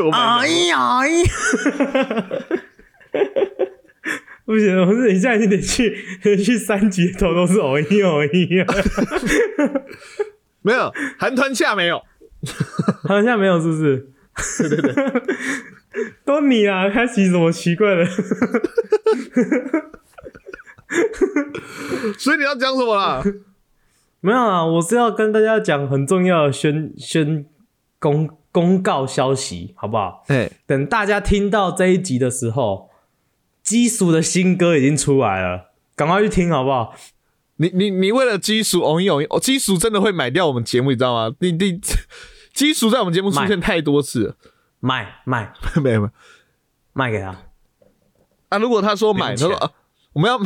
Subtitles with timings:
[0.00, 1.24] 我们哎呀哎呀！
[4.44, 8.66] 不行，我是你现在你得去去三级头都是哦一哦一啊，
[10.62, 12.02] 没有韩团下没有，
[13.06, 14.68] 好像没有是不是？
[14.68, 14.94] 对对对，
[16.24, 18.06] 都你啊，开启什么奇怪的？
[22.18, 23.22] 所以你要讲什么啦？
[24.20, 27.44] 没有啊，我是要跟大家讲很重要的宣宣
[27.98, 30.24] 公公告消息，好不好？
[30.28, 32.90] 哎，等大家听到这一集的时候，
[33.62, 36.94] 基叔的新歌已经出来了，赶快去听好不好？
[37.56, 41.36] 你你你为了基础偶一偶一，哦，基叔真的会买掉我们节目，你知道吗？
[41.40, 41.78] 你你
[42.54, 44.36] 基叔在我们节目出现太多次了，
[44.80, 46.10] 卖卖 没有没有
[46.94, 47.36] 卖给他，
[48.48, 48.58] 啊！
[48.58, 49.70] 如果他说买，他说啊，
[50.14, 50.42] 我们要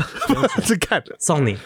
[0.63, 1.57] 是 看送你，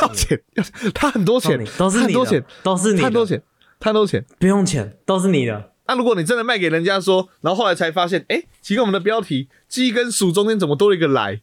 [0.00, 3.42] 要钱，要他很多钱，，都是你的，很多钱，都是你的，他很多钱，
[3.80, 4.24] 他很多钱。
[4.38, 5.71] 不用钱，都是你的。
[5.92, 11.42] 那、如果你真的卖给人家说，然后后来才发现，哎、奇怪，我们的标题“鸡”跟“鼠”中间怎么多了一个“来”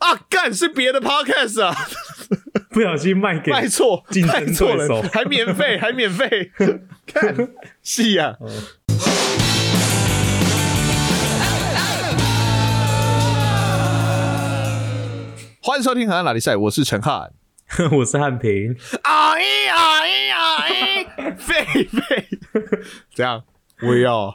[0.00, 0.14] 啊？
[0.28, 1.74] 干是别的 podcast 啊，
[2.68, 6.52] 不小心卖给卖错，卖错了，还免费， 还免费，
[7.06, 7.48] 看
[7.82, 8.36] 戏呀、
[15.62, 17.32] 欢迎收听《海岸拉力赛》，我是陈汉。
[17.96, 21.04] 我是汉平，啊咦啊咦啊咦，
[21.34, 22.24] 狒狒，
[23.14, 23.42] 这 样
[23.82, 24.34] 我也要。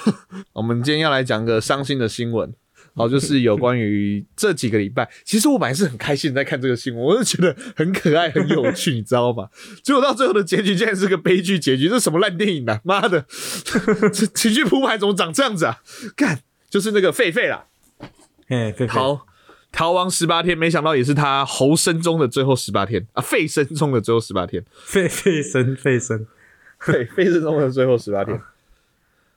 [0.52, 2.52] 我们今天要来讲个伤心的新闻，
[2.94, 5.08] 好，就是有关于这几个礼拜。
[5.24, 9.48] 其实我本来是很开心在看这个新闻，我就觉得很可爱、很有趣，你知道吗？
[9.82, 12.80] 结果到最后的结局竟然是个悲剧结局，这什么烂电影啊！
[12.84, 13.24] 妈的，
[14.12, 15.80] 这情绪铺排怎么长这样子啊？
[16.14, 17.66] 干，就是那个狒狒啦。
[18.48, 19.26] 哎，狒狒，逃
[19.72, 24.62] 逃亡十八天，没想到也是他猴生中的最后十八天啊，肺生中的最后十八天。
[24.86, 26.26] 狒狒生狒生。
[26.84, 28.38] 对，费生中的最后十八天。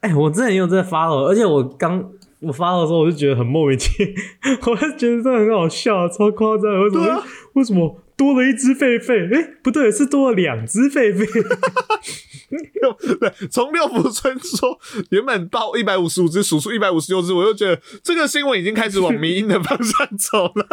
[0.05, 2.03] 哎、我之前也有在发了，而且我刚
[2.41, 4.13] 我发的时候，我就觉得很莫名其妙，
[4.71, 6.79] 我就觉得这很好笑，超夸张的。
[6.81, 9.35] 为什么、啊为什么多了一只狒狒？
[9.35, 11.25] 哎、不对，是多了两只狒狒。
[13.19, 20.65] 对，从六福村说原本报一百五十五只，数出一百五十六只，我就觉得这个新闻已经开始往迷因的方向走了。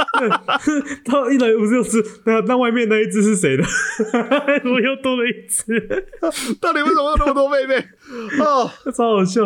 [1.10, 3.64] 到一百五十六只，那那外面那一只是谁的？
[4.70, 6.14] 我又多了一只？
[6.60, 7.84] 到底为什么有那么多狒狒？
[8.44, 9.42] 哦，超好笑。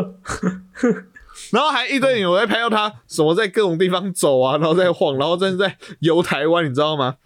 [1.52, 7.16] 然后还一堆人有在拍到他什么在各种地方走啊，然后在晃，然后真的在游台湾，你知道吗？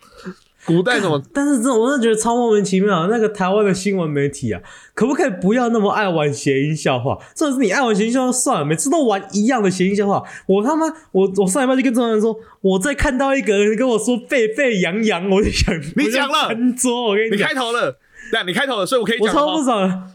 [0.70, 1.22] 古代什么？
[1.34, 3.06] 但是这我真的觉得超莫名其妙。
[3.08, 4.60] 那个台湾的新闻媒体啊，
[4.94, 7.19] 可不可以不要那么爱玩谐音笑话？
[7.34, 10.22] 这种是你爱玩谐音笑话算了，每次都玩一样的谐音笑话。
[10.47, 17.98] 我他妈，我我上一半就跟中人说，我在看到一个人跟我说沸沸扬扬，我就想你讲了翻桌，我跟你讲开，头了，
[18.31, 19.58] 对，你开头了，所以我可以我超讲了吗。
[19.58, 20.10] 不爽的。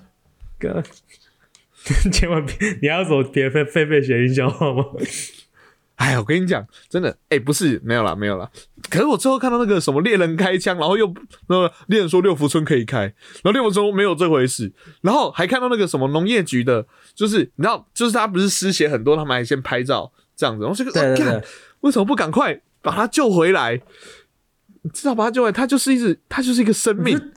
[0.57, 0.83] 哥，
[2.11, 4.85] 千万别，你还有什么别沸沸沸谐音笑话吗？
[5.95, 8.49] 哎呀，我跟你讲，真的，哎、不是没有啦，没有啦。
[8.89, 11.11] 可是我最后看到那个什么猎人开枪，然后又
[11.47, 21.43] 那个猎人说六福村可以开，然后六福村没有这回事，然后还看到那个什么农业局的，就是你知道，就是他不是失血很多，他们还先拍照这样子，然后这个对对哦干
[21.81, 23.81] 为什么不赶快把他救回来？
[24.81, 27.31] 你知道把他救回来，他就是一直，他就是一个生命。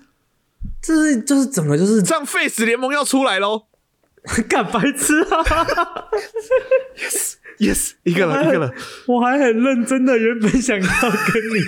[0.83, 3.68] 这是就是整个就是这样 Face 联盟要出来喽
[4.49, 5.43] 干白痴啊
[6.97, 8.73] ！！Yes Yes，一个了，一个了。
[9.07, 11.67] 我还很认真的，原本想要跟你， 原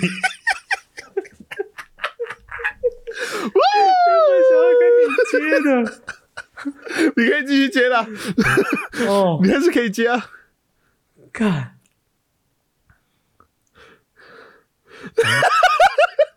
[4.27, 5.01] 本想要跟你
[5.31, 5.63] 接的。
[7.17, 8.05] 你可以继续接啦，
[9.07, 10.29] 哦，你还是可以接啊。
[11.33, 11.75] 看，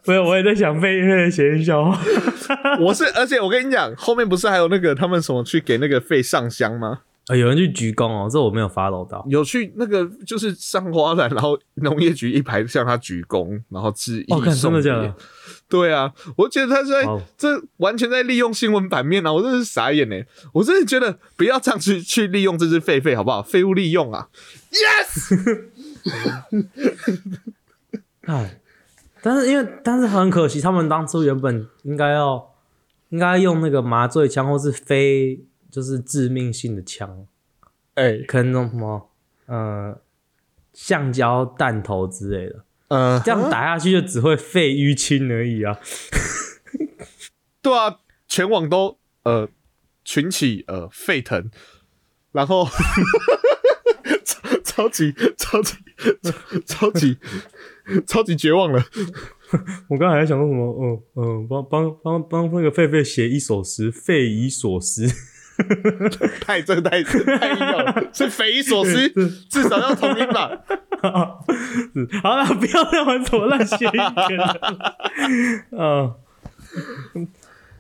[0.05, 1.99] 不是，我也在想狒狒的谐音笑话。
[2.81, 7.01] 我是，而且我跟你讲，后面不是还有那个他们什么去给那个费上香吗？
[7.27, 9.25] 啊，有人去鞠躬哦，这我没有 follow 到。
[9.31, 15.15] 有去那个就是上花篮，然后农业局一排向他鞠躬，然后致意哦，看真的假的？
[15.67, 17.49] 对啊，我觉得他是在、哦这
[17.79, 19.33] 完全在利用新闻版面啊！
[19.33, 20.17] 我真是傻眼呢，
[20.53, 23.43] 我真的觉得不要这样去去利用这只狒狒好不好？
[23.43, 24.29] 废物利用啊
[24.71, 25.65] ！Yes，
[28.21, 28.61] 看，
[29.27, 32.55] 但是因为但是很可惜，他们当初原本应该要
[33.09, 37.27] 应该用那个麻醉枪或是非就是致命性的枪，
[37.95, 39.11] 哎、可能那种什么
[39.47, 39.99] 呃
[40.75, 45.79] 橡胶弹头之类的，呃，这样打下去就只会肺淤青而已啊。
[47.63, 49.49] 对啊，全网都呃
[50.05, 51.51] 群起呃沸腾，
[52.33, 52.69] 然后
[54.23, 55.77] 超超级超级
[56.23, 56.33] 超
[56.67, 57.17] 超级
[58.07, 58.83] 超级绝望了。
[59.89, 65.07] 我刚才还在想说什么，嗯嗯，帮帮帮帮那个狒狒写一首诗，匪夷所思。
[66.41, 69.09] 太这太太硬要了，是匪夷所思，
[69.49, 70.51] 至少要同音吧？
[71.95, 74.97] 是好了，不要再玩什么烂谐音梗了。
[75.71, 77.29] 嗯，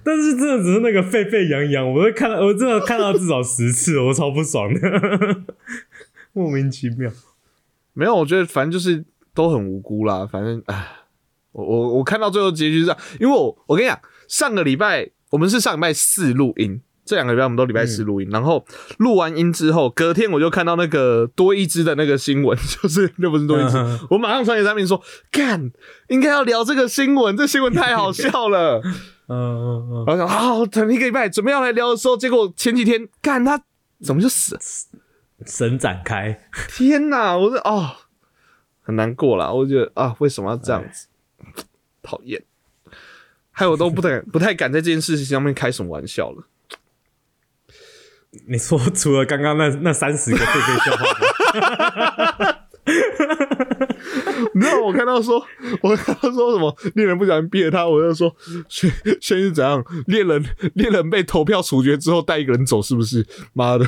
[0.04, 4.80] 但是真的只是那个沸沸扬扬，我都看到，我真的看到至少十次，我超不爽的，
[6.32, 7.10] 莫名其妙。
[7.94, 9.04] 没有，我觉得反正就是
[9.34, 10.26] 都很无辜啦。
[10.30, 10.86] 反正唉，
[11.52, 13.98] 我我我看到最后结局是这样，因为我我跟你讲，
[14.28, 18.64] 上个礼拜我们是上礼拜四录音，这两个礼拜我们都礼拜四录音，然后
[18.98, 23.76] 录完音之后，隔天我就看到那个多一只的那个新闻， 就是那不是多一只，
[24.10, 25.70] 我马上传给张明说，干，
[26.08, 28.80] 应该要聊这个新闻，这新闻太好笑了。
[29.26, 33.58] 嗯嗯嗯，然后想好，等一个礼拜准备要来聊的时候，结果前几天干他
[34.02, 34.60] 怎么就死了？
[35.46, 37.34] 神展开，天哪！
[37.36, 37.90] 我是哦，
[38.84, 39.50] 很难过啦。
[39.50, 41.08] 我觉得啊，为什么要这样子？
[42.02, 42.40] 讨厌，
[43.50, 46.46] 害我都不太 不太敢在这件事情上面开什么玩笑了。
[48.46, 51.04] 你说除了刚刚那那三十个废废笑话
[52.38, 52.58] 吗？
[54.54, 55.44] 你知道我看到说，
[55.82, 58.34] 我看到说什么猎人不小心毙了他，我就说
[58.68, 58.90] 轩
[59.20, 59.84] 轩是怎样？
[60.06, 60.44] 猎人
[60.74, 63.26] 猎人被投票处决之后带一个人走，是不是？
[63.52, 63.86] 妈的！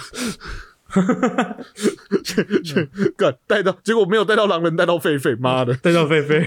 [2.25, 6.47] 去干带到，结果没有带到狼人，带到狒狒，妈的， 带到狒狒，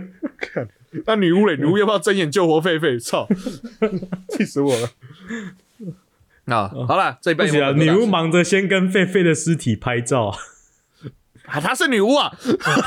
[0.38, 0.68] 看
[1.06, 2.98] 那女巫嘞，女巫要不要睁眼救活狒狒？
[2.98, 3.28] 操，
[4.30, 4.88] 气死我了！
[6.46, 7.72] 啊，好了，这一辈不行啊！
[7.72, 10.26] 女巫忙着先跟狒狒的尸体拍照，
[11.46, 12.32] 啊，她是女巫啊，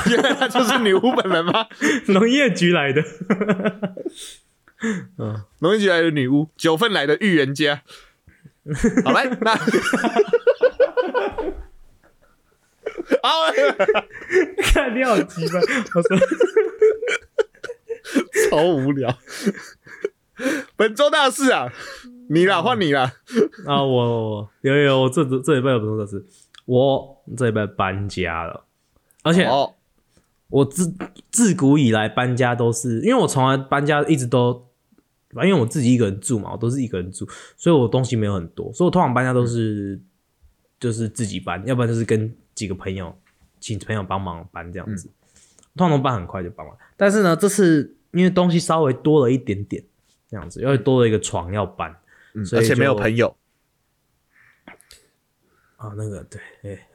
[0.08, 1.66] 原来她就是女巫本人吗？
[2.08, 3.04] 农业局来的，
[5.18, 7.82] 嗯，农业局来的女巫，九份来的预言家。
[9.04, 9.54] 好来，那
[13.22, 13.52] 好，
[14.72, 15.60] 看你好急吧，
[15.94, 16.18] 我说
[18.50, 19.18] 超无聊。
[20.76, 21.72] 本周大事啊，
[22.30, 23.12] 你啦，换你啦。
[23.66, 26.24] 啊，我有有，我这这礼拜有本周大事，
[26.64, 28.64] 我这礼拜搬家了，
[29.22, 29.74] 而且哦
[30.48, 30.94] 我自
[31.30, 34.66] 自古以来搬家都是，因为我从来搬家一直都。
[35.32, 37.24] 反正因为我自己一个人住嘛，我都是一个人住，
[37.56, 40.00] 所以我东西没有很多，所以我通常搬家都是
[40.80, 43.18] 就是自己搬，要不然就是跟几个朋友
[43.58, 45.08] 请朋友帮忙搬这样子，
[45.74, 46.76] 通常搬很快就搬完。
[46.94, 49.82] 但是呢，这次因为东西稍微多了一点点，
[50.28, 51.96] 这样子，因为多了一个床要搬，
[52.52, 53.34] 而且没有朋友。
[55.76, 56.86] 啊，那个对，哎。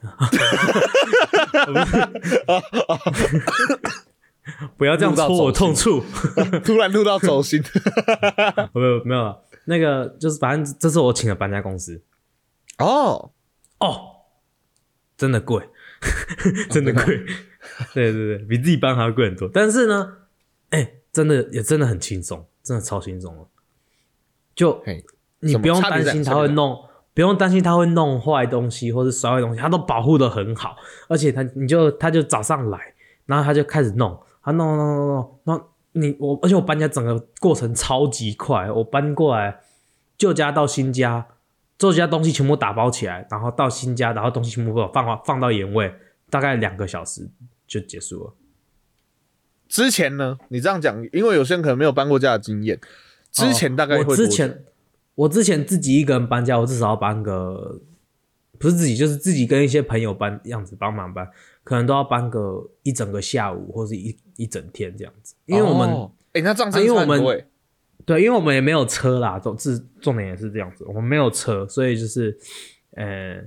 [4.76, 6.00] 不要这样戳我痛处，
[6.64, 7.60] 突然录到走心。
[8.72, 12.00] 没有没有了，那个就是反正这是我请的搬家公司。
[12.78, 13.32] 哦
[13.80, 14.15] 哦，
[15.16, 15.68] 真的贵，
[16.70, 17.24] 真的贵。
[17.92, 19.50] 对对对，比自己搬还要贵很多。
[19.52, 20.16] 但是呢，
[20.70, 23.48] 哎，真的也真的很轻松，真的超轻松了。
[24.54, 24.82] 就
[25.40, 26.78] 你不用担心他会弄，
[27.12, 30.76] 不用担心他会弄坏东西或者摔坏东西，他都保护的很好。
[31.08, 32.94] 而且他你就他就早上来，
[33.26, 34.18] 然后他就开始弄。
[34.42, 35.60] 啊，no no no no，那
[36.00, 39.60] 你我，而且我搬家整个过程超级快，我搬过来
[40.16, 41.26] 旧家到新家，
[41.78, 45.94] 旧家东西全部打包起来，然后到新家，然后东西全部放放到原位，
[46.30, 47.28] 大概两个小时
[47.66, 48.34] 就结束了。
[49.68, 52.80] 之前呢，你这样讲，因为有些人可能没有搬过家的经验，
[53.30, 54.64] 之前大概我之前
[55.14, 57.80] 我之前自己一个人搬家，我至少要搬个，
[58.58, 61.28] 不是自己就是自己跟一些朋友搬样子帮忙搬。
[61.64, 67.44] 可能都要搬个一整个下午，或者一一整天这样子，因为我们，哎，那这样子，因为我们，
[68.04, 72.36] 对，因为我们也没有车啦，总之重点也是这样子，我们没有车，所以就是，
[72.92, 73.42] 呃，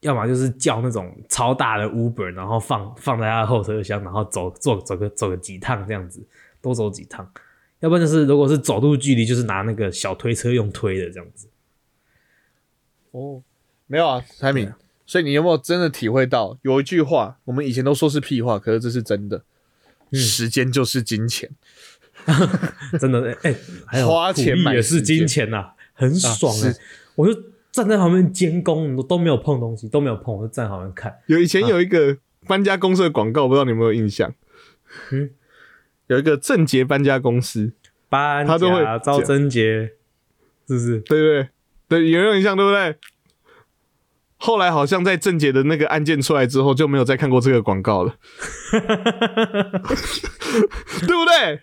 [0.00, 6.22] 要么就是叫那种超大的 Uber，然后放放在他的后车厢，然后走坐走个走个几趟这样子，
[6.62, 7.30] 多走几趟，
[7.80, 11.48] 要不然就是如果是走路距离，就是拿那个小推车用推的这样子。
[13.10, 13.42] 哦，
[13.86, 14.72] 没有啊，海敏。
[15.04, 19.42] 所以你有没有真的体会到有一句话，我们以前都说是屁话，可是这是真的，
[20.12, 21.50] 时间就是金钱，
[23.00, 26.74] 真的哎，花钱买也是金钱呐，很爽哎！
[27.14, 27.32] 我就
[27.72, 31.14] 站在旁边监工，都都没有碰东西，都没有碰，我就站旁边看。
[31.26, 34.32] 有以前有一个搬家公司的广告，不知道你有没有印象？
[35.12, 35.30] 嗯，
[36.08, 37.72] 有一个正杰搬家公司，
[38.08, 39.92] 搬他都会招贞杰，
[40.66, 41.00] 是不是？
[41.00, 41.48] 对对
[41.88, 42.56] 对，有没有印象？
[42.56, 42.96] 对不对？
[44.42, 48.16] 后来好像在郑杰的那个案件出来之后，就没有再看过这个广告了，
[48.72, 48.80] 对
[51.14, 51.60] 不对？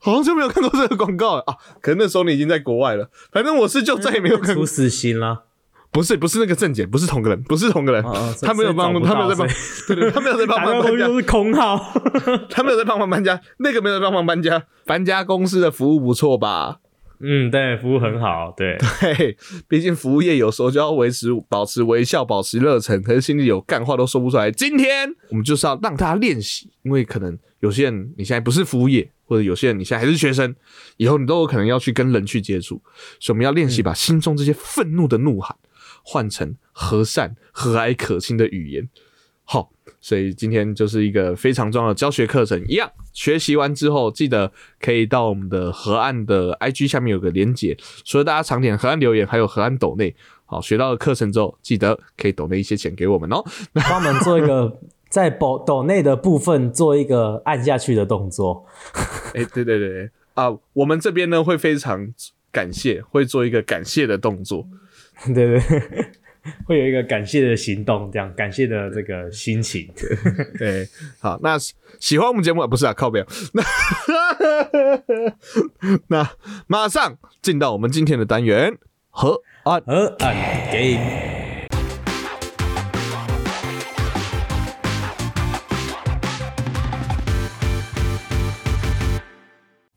[0.00, 1.54] 好像就没有看过这个广告啊。
[1.80, 3.08] 可能那时候你已经在国外了。
[3.30, 4.54] 反正我是就再也没有看。
[4.54, 5.44] 出死心了？
[5.92, 8.00] 不是，不是那个郑杰，不是同个人，不是同个人。
[8.42, 9.48] 他没有帮，他没有在帮，
[9.88, 11.06] 对对，他没有在帮忙搬家。
[11.08, 11.92] 都是空号，
[12.48, 13.40] 他没有在帮忙搬家。
[13.58, 14.64] 那个没有在帮忙搬家。
[14.86, 16.78] 搬家公司的服务不错吧？
[17.22, 19.36] 嗯，对，服务很好，对， 对，
[19.68, 24.50] 毕竟服务业有时候就要维持、保持微笑、保持热忱，可是心里有干话都说不出来。
[24.50, 30.52] 今天我们就是要让大家练习，因为可能有些人你现在不是服务业，或者有些人你现在还是学生，
[30.96, 32.82] 以后你都有可能要去跟人去接触，
[33.20, 35.56] 所以我们要练习把心中这些愤怒的怒喊
[36.02, 38.88] 换成和善、和蔼可亲的语言。
[39.44, 39.70] 好，
[40.00, 50.16] 所以今天就是一个非常重要的教学课程，一样学习完之后，记得可以到我们的河岸的 IG 下面有个连结，除了大家常点河岸留言，还有河岸抖内。
[50.44, 53.40] 好，学到了课程之后，记得可以抖内一些钱给我们哦。
[53.74, 58.64] 帮我们做一个在抖抖内的部分做一个按下去的动作。
[59.34, 62.14] 哎、对对对啊，我们这边呢会非常
[62.50, 64.66] 感谢，会做一个感谢的动作。
[65.26, 66.06] 对对對，
[66.64, 69.88] 会有一个感谢的行动，这样感谢的这个心情。
[70.56, 70.88] 对，
[71.18, 73.26] 好，那喜喜欢我们节目啊不是啊，靠边。
[73.52, 73.62] 那
[76.08, 76.30] 那
[76.66, 78.78] 马上进到我们今天的单元
[79.10, 79.82] 和岸。
[79.82, 80.34] 和按
[80.72, 81.29] game。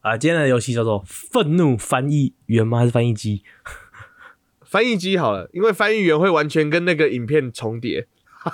[0.03, 2.79] 啊，今天的游戏叫做《愤怒翻译员》吗？
[2.79, 3.41] 还是翻译机？
[4.61, 8.05] 翻译机好了，因为翻译员会完全跟那个影片重叠。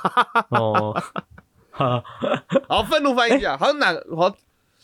[0.50, 0.96] 哦，
[1.72, 2.04] 哈，
[2.68, 4.36] 好，愤怒翻译机啊，好哪好，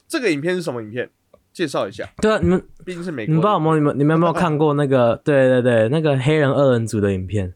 [0.08, 1.08] 这个影片是什么影片？
[1.54, 3.94] 介绍一下，对啊，你们毕竟是美国你们不知道国有没有？
[3.94, 5.16] 你们你们有没有看过那个？
[5.24, 7.54] 对对对，那个黑人二人组的影片。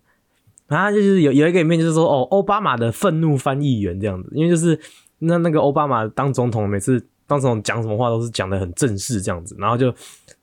[0.67, 4.79] 然后就是有有一个影片，就是说哦，奥巴马的愤怒翻译员这样子，因为就是
[5.17, 9.85] 那那个奥巴马当总统，每次当时我们讲什么话都是讲的很正式这样子，然后就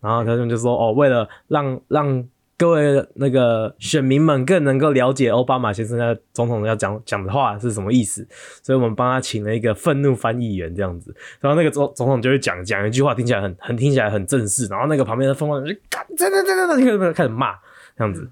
[0.00, 2.24] 然后他们就说哦，为了让让
[2.56, 8.26] 各位那个选民们更能够了解奥巴马先生在总统要讲讲的话是什么意思，
[8.62, 17.52] 所以我们帮他请了一个愤怒翻译员这样子，然后那个总总统就会讲讲一句话，听起来很很听起来很正式，然后那个旁边的疯狂人就干真的真的真的开始骂
[17.98, 18.30] 这样子，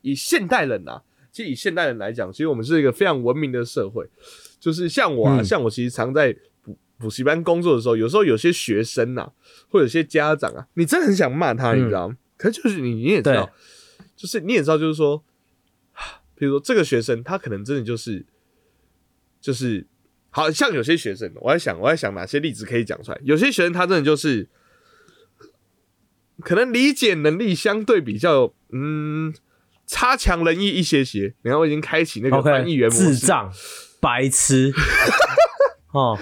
[0.00, 4.04] 以现代人啊，其实以现代人来讲，其实我们是一个非常文明的社会。
[4.58, 5.44] 就是像我啊，嗯。
[5.44, 6.36] 像我其实常在
[7.00, 9.32] 补补习班工作的时候，有时候有些学生呐、
[9.68, 12.16] 或者有些家长啊，你真的很想骂他，你知道吗？
[12.36, 13.50] 可是就是你你也知道，
[14.16, 15.24] 就是你也知道，就是说，
[16.36, 18.24] 比如说这个学生，他可能真的就是
[19.40, 19.86] 就是，
[20.30, 23.20] 好像有些学生，我在想，我在想哪些例子可以讲出来。
[23.22, 24.48] 有些学生他真的就是，
[26.40, 29.34] 可能理解能力相对比较嗯
[29.86, 31.34] 差强人意一些些。
[31.42, 33.52] 然后我已经开启那个翻译员模式，智障、
[34.00, 34.72] 白痴，
[35.92, 36.18] 哦，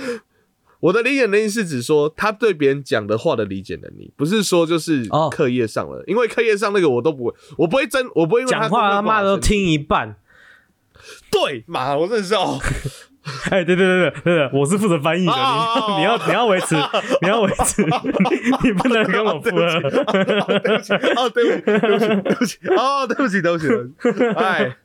[0.81, 10.17] 我的理解能力是指说他对别人讲的话的理解能力，不是说就是哦课业上了，因为课业上那个我都不会，我不会真，我不会讲话他妈的都听一半。
[11.31, 12.59] 对妈，我真的是哦，
[13.51, 16.75] 哎，对对对对对对，我是负责翻译的，哦你 你要你要维持，
[17.23, 17.83] 你要维持，
[18.65, 19.65] 你不能跟我附和。
[19.65, 19.81] 哦，
[20.61, 24.77] 对不起，哦对不起，对不起，哦，对不起，对不起，对不起，哎，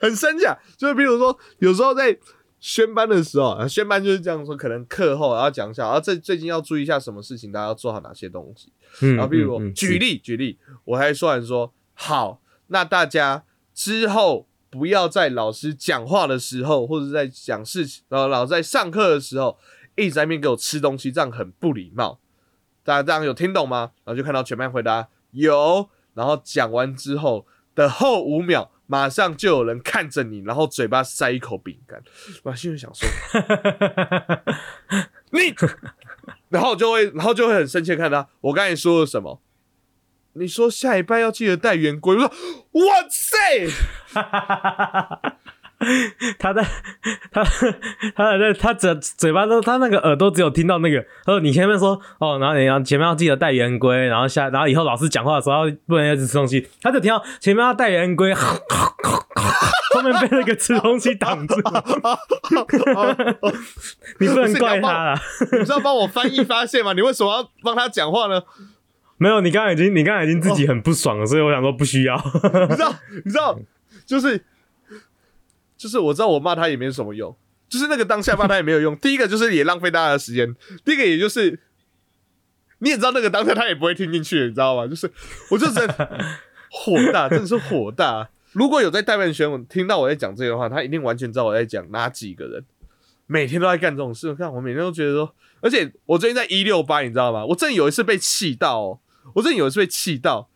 [0.00, 0.56] 很生气啊！
[0.76, 2.16] 就是比如说，有时候在
[2.62, 8.72] 宣班的时候啊，宣班就是这样说，可能课后然后讲一下，然后最最近要注意一下什么事情，大家要做好哪些东西。
[9.00, 13.42] 嗯然后比如嗯嗯举例举例，我还说完说好，那大家
[13.74, 19.58] 之后不要在老师讲话的时候，或者在讲事情，然后老师在上课的时候
[19.96, 22.20] 一直在那边给我吃东西，这样很不礼貌。
[22.84, 23.90] 大家这样有听懂吗？
[24.04, 32.02] 然后就看到全班回答有，然后讲完之后的后五秒，马上就有人看着你，然后嘴巴塞一口饼干。
[32.42, 33.08] 我心里想说，
[35.32, 35.54] 你，
[36.48, 38.28] 然后就会，然后就会很生气看他。
[38.40, 39.40] 我刚才说了什么？
[40.34, 42.16] 你说下一班要记得带圆规。
[42.16, 42.34] 我说，哇
[43.10, 43.36] 塞，
[46.38, 46.62] 他在
[47.30, 47.42] 他
[48.14, 61.54] 他在他嘴嘴巴都他那个耳朵只有听到那个，他说你前面说哦，然后你要前面要记得带圆规，然后下然后以后老师讲话的时候要不能一直吃东西，他就听到前面要带圆规，后面被那个吃东西挡住，
[64.18, 65.20] 你不能怪他啦。
[65.52, 66.92] 你是要帮我翻译发现吗？
[66.92, 68.42] 你为什么要帮他讲话呢？
[69.18, 72.16] 没有，你刚刚已经你刚刚已经自己很不爽了，所以我想说不需要。
[72.16, 72.92] 你知道，
[73.24, 73.56] 你知道，
[74.04, 74.44] 就是
[75.82, 77.36] 就是我知道我骂他也没什么用，
[77.68, 78.96] 就是那个当下骂他也没有用。
[79.02, 81.58] 第一个就是也浪费大家的时间，第一个也就是
[82.78, 84.86] 你也知道那个当下他也不会听进去，你知道吗？
[84.86, 85.10] 就是
[85.50, 86.20] 我就真的
[86.70, 88.30] 火大，真的是火大。
[88.52, 92.64] 如果有在代办选我听到我在讲这个的话，他一定完全知道我在讲哪几个人，
[93.26, 94.32] 每天都在干这种事。
[94.36, 97.44] 看我每天都觉得说，而且我最近在一六八，你知道吗？
[97.46, 99.00] 我真的有一次被气到、哦，
[99.34, 100.48] 我真的有一次被气到，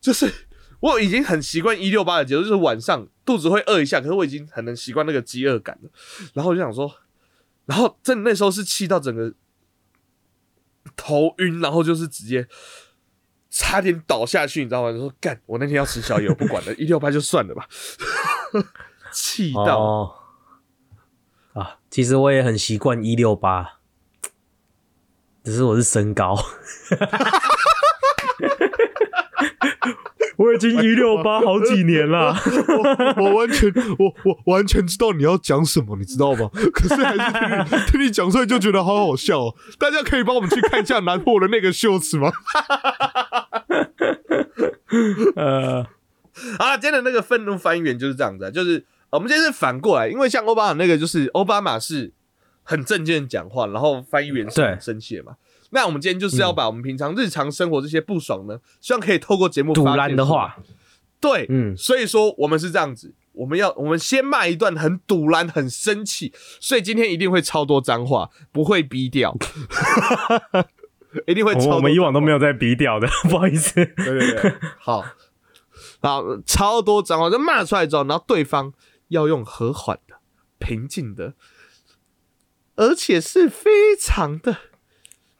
[0.00, 0.32] 就是
[0.80, 5.90] 我已经很习惯一六八的节奏，就是晚上肚子会饿一下，可是我已经很能习惯那个饥饿感了。
[6.34, 6.92] 然后我就想说，
[7.66, 9.32] 然后真的那时候是气到整个
[10.96, 12.46] 头晕，然后就是直接
[13.50, 14.92] 差点倒下去，你知道吗？
[14.92, 17.68] 就说干，我那天要吃宵夜，我不管了， 一六八就算了吧，
[19.12, 19.78] 气到。
[19.78, 20.14] 哦
[21.52, 23.80] 啊，其实我也很习惯一六八，
[25.44, 26.34] 只是我是身高，
[30.62, 32.34] 经一六八 好几年了。
[33.16, 36.48] 我我完全我我完全知道你要讲什么，你知道吗？
[36.72, 39.54] 可是还是听你听你讲出来就觉得好好笑哦。
[39.78, 42.30] 大家可以帮我们去看一下南破的那个秀词吗？
[45.36, 45.86] 呃，
[46.58, 52.12] 啊，今天的那个愤怒翻译员就是这样子、啊，就是我们今天是反过来，因为像奥巴马那个就是奥巴马是
[52.62, 55.32] 很正经的讲话，然后翻译员是很对生气的嘛。
[55.74, 60.08] 那我们今天就是要把我们平常日常生活这些不爽呢，希望可以透过节目堵发泄出来。
[60.08, 60.56] 拦的话，
[61.18, 61.76] 对，嗯。
[61.76, 69.34] 所以说我们是这样子，我们要我们先骂一段很堵然、很生气，所以今天一定会超多脏话，不会逼掉，
[71.26, 71.70] 一定会超多。
[71.70, 73.74] 我我们以往都没有在比屌的， 不好意思。
[73.74, 75.04] 对对对，好，
[76.02, 78.74] 好，超多脏话就骂出来之后，然后对方
[79.08, 80.16] 要用和缓的、
[80.58, 81.32] 平静的，
[82.76, 84.56] 而且是非常的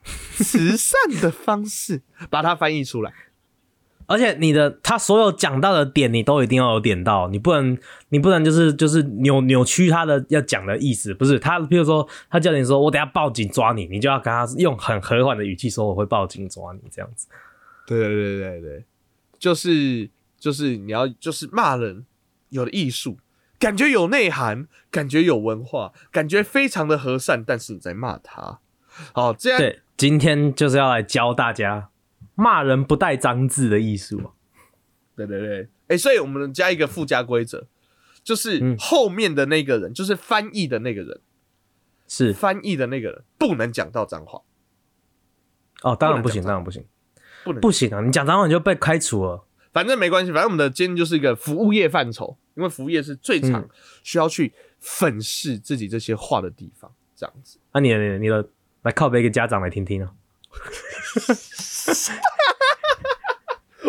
[0.37, 3.13] 慈善的方式把它翻译出来。
[4.07, 7.79] 而且你的他所有讲到的点，你都一定要有点到，你不能
[8.09, 17.29] 你不能就是就是扭扭曲他的要讲的意思，不是他，譬如说他叫你说我等下报警抓你，你就要跟他用很和缓的语气说我会报警抓你这样子。
[17.87, 18.85] 对对对对对，
[19.39, 22.05] 就是就是你要就是骂人
[22.51, 23.19] 有的艺术，
[23.59, 28.59] 感觉有内涵，感觉有文化，感觉非常的和善，但是你在骂他。
[29.15, 31.91] 好，这样对，今天就是要来教大家
[32.35, 34.35] 骂人不带脏字的艺术啊。
[35.15, 37.69] 对对对，哎、所以我们加一个附加规则，
[38.25, 41.21] 就是嗯后面的那个人，就是翻译的那个人，
[42.09, 44.43] 是翻译的那个人不能讲到脏话，
[45.83, 46.85] 哦，当然不行，不当然不行，
[47.45, 48.01] 不能不行啊！
[48.01, 49.45] 你讲脏话你就被开除了。
[49.73, 53.69] 反正没关系，反正我们的今天就是一个服务业范畴，因为服务业是最常嗯
[54.03, 57.61] 需要去粉饰自己这些话的地方，这样子。
[57.71, 58.49] 啊、你的你的你的
[58.83, 60.15] 来靠背一个家长来听听啊。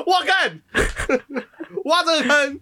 [0.06, 0.62] 我干，
[1.86, 2.60] 挖这个坑。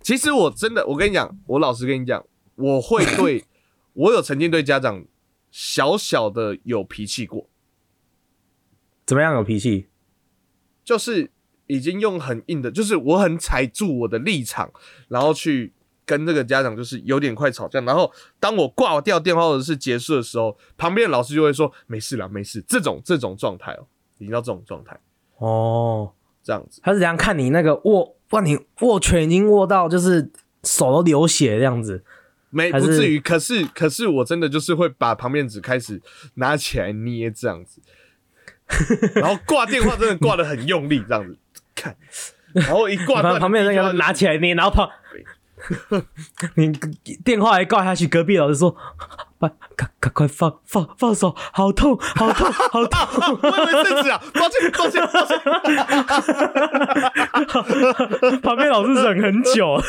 [0.00, 2.24] 其实我真的，我跟你讲，我老实跟你讲，
[2.54, 3.44] 我会对
[3.92, 5.04] 我有曾经对家长
[5.50, 7.48] 小小的有脾气过，
[9.04, 9.88] 怎么样有脾气？
[10.82, 11.30] 就是
[11.66, 14.72] 已经用很硬的，就是我很踩住我的立场，
[15.08, 15.74] 然后去
[16.08, 23.84] 跟这个家长就是有点快吵架，然后当我挂掉电话或者是结束的时候，旁边的老师就会说没事啦，没事，这种这种状态哦，
[24.16, 24.98] 已经到这种状态，
[25.36, 26.10] 哦，
[26.42, 26.80] 这样子。
[26.82, 30.30] 他是怎样看你那个握，哇，你握拳已经握到就是
[30.64, 32.02] 手都流血这样子。
[32.50, 36.00] 没不至于，可是可是我真的就是会把旁边纸开始
[36.36, 37.82] 拿起来捏这样子，
[39.20, 41.36] 然后挂电话真的挂的很用力这样子，
[41.74, 41.94] 看，
[42.54, 44.88] 然后一挂 旁边那个拿起来捏，然后旁
[46.56, 46.72] 你
[47.24, 48.76] 电话一挂下去，隔壁老师说
[49.38, 53.38] ：“快赶赶快放放放手，好痛好痛 好痛。
[53.42, 55.38] 我以为是纸啊，抱歉抱歉抱歉，”
[58.40, 59.80] 旁边老师忍很久，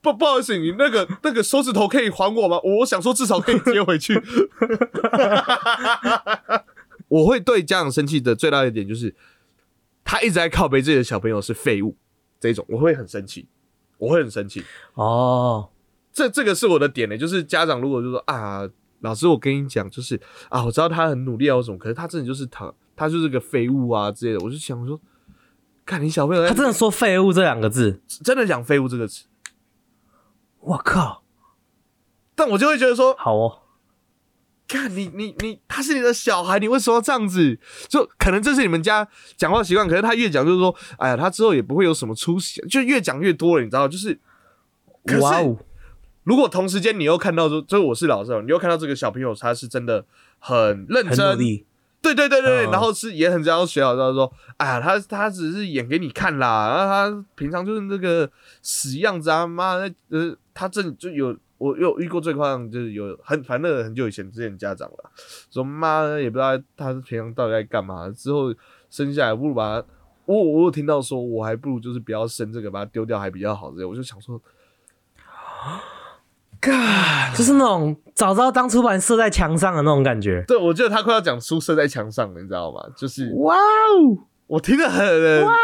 [0.00, 2.60] 不不好意思，你那个那个手指头可以还我吗？
[2.62, 4.22] 我想说至少可以接回去。
[7.08, 9.14] 我会对家长生气的最大的一点就是，
[10.04, 11.96] 他一直在靠背自己的小朋友是废物，
[12.52, 13.48] 这种我会很生气，
[13.98, 14.64] 我会很生气。
[14.94, 15.68] 哦，
[16.12, 18.68] 这这个是我的点呢，就是家长如果就说啊，
[19.00, 24.44] 老师我跟你讲，就是啊，我知道他很努力啊，或什么，可是他真的就是他，他就是个废物啊之类的。
[24.44, 25.00] 我就想说，
[25.84, 29.26] 看你小朋友他真的说“废物”这两个字，真的讲废物这个词，
[30.60, 31.22] 我靠，
[32.34, 33.62] 但我就会觉得说，好哦，
[34.68, 37.58] 看你你你，他是你的小孩，你为什么要这样子？
[37.88, 43.86] 就可能这是你们家讲话习惯，可是他越讲就是说，哎呀，他之后也不会有什么出息，就越讲越多了，你知道？
[43.86, 44.18] 就是，
[45.20, 45.56] 哇哦，
[46.24, 50.04] 如果同时间你又看到说，就是我是老师哦，你又看到这个小朋友他是真的
[50.40, 51.64] 很认真，力，
[52.02, 58.28] 对对对对，嗯然后是也很知道学好，知道说，哎呀，他他只是演给你看啦，然后他平常就是那个
[58.62, 65.10] 死样子啊，妈的，呃，他这就有我有遇过最夸张，就是有很反正很久以前之前家长了，
[65.50, 68.54] 说妈也不知道他平常到底在干嘛，之后
[68.90, 69.86] 生下来不如把他，
[70.26, 74.40] 我我有听到说，我还不如就是不要生这个，把它丢掉还比较好之类，我就想说，
[77.36, 80.44] 就是那种早知道当初把你射在墙上的那种感觉。
[80.48, 82.80] 对我觉得他快要讲书射在墙上了，你知道吗？
[82.96, 85.04] 就是哇哦，我听得很，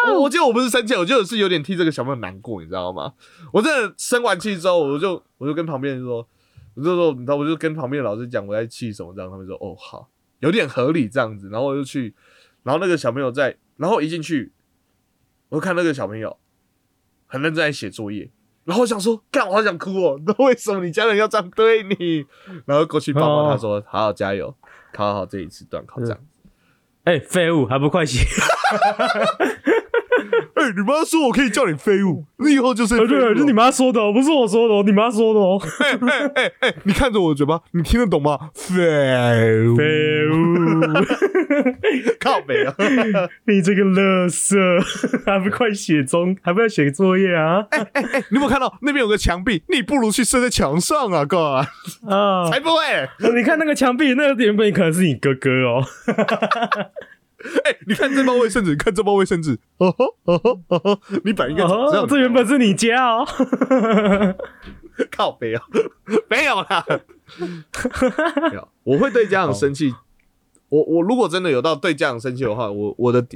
[0.08, 3.14] 我我觉得我不是生气，我觉得是有点替这个小朋友难过，你知道吗？
[3.52, 6.26] 我真的生完气之后，我就我就跟旁边人说，
[6.74, 10.08] 我就说，你知道，我就跟旁边的老师讲我在气什么，这样他们说哦好，
[10.40, 12.14] 有点合理这样子，然后我就去，
[12.64, 14.52] 然后那个小朋友在，然后一进去，
[15.50, 16.36] 我就看那个小朋友
[17.28, 18.30] 很认真在写作业，
[18.64, 22.26] 然后我想说，干，我好想哭哦， 那为什么你家人要这样对你？
[22.66, 24.52] 然后过去抱抱他说，好好加油，
[24.92, 26.18] 考好这一次段考这样。
[27.04, 28.20] 哎、废物还不快写！
[30.54, 35.60] 哎、你妈说我可以叫你废物，你以后就是废物对，是你妈说的哦，不是我说的哦，你妈说的哦。
[35.80, 38.50] 哎哎哎哎，你看着我的嘴巴，你听得懂吗？
[38.54, 39.84] 废物，废
[40.28, 40.34] 物，
[42.20, 42.74] 靠北啊！
[43.48, 44.56] 你这个垃圾，
[45.26, 47.66] 还不快写中，还不要写作业啊？
[47.70, 49.64] 哎哎哎你有没有看到那边有个墙壁？
[49.68, 51.24] 你不如去射在墙上啊！
[51.24, 51.66] 哥，
[52.08, 52.48] 啊！
[52.50, 53.08] 才不会！
[53.34, 55.84] 你看那个墙壁，那个原本可能是你哥哥哦。
[57.64, 63.26] 哎、你看这包卫生纸，看这包卫生纸，哦吼哦吼哦吼，你本来应该长这样哦，这原本是你家哦。
[65.10, 65.62] 靠北啊，
[66.28, 66.84] 没有啦，
[68.50, 69.94] 没有，我会对家长生气。
[70.68, 73.26] 我我如果真的有到对家长生气的话，我我的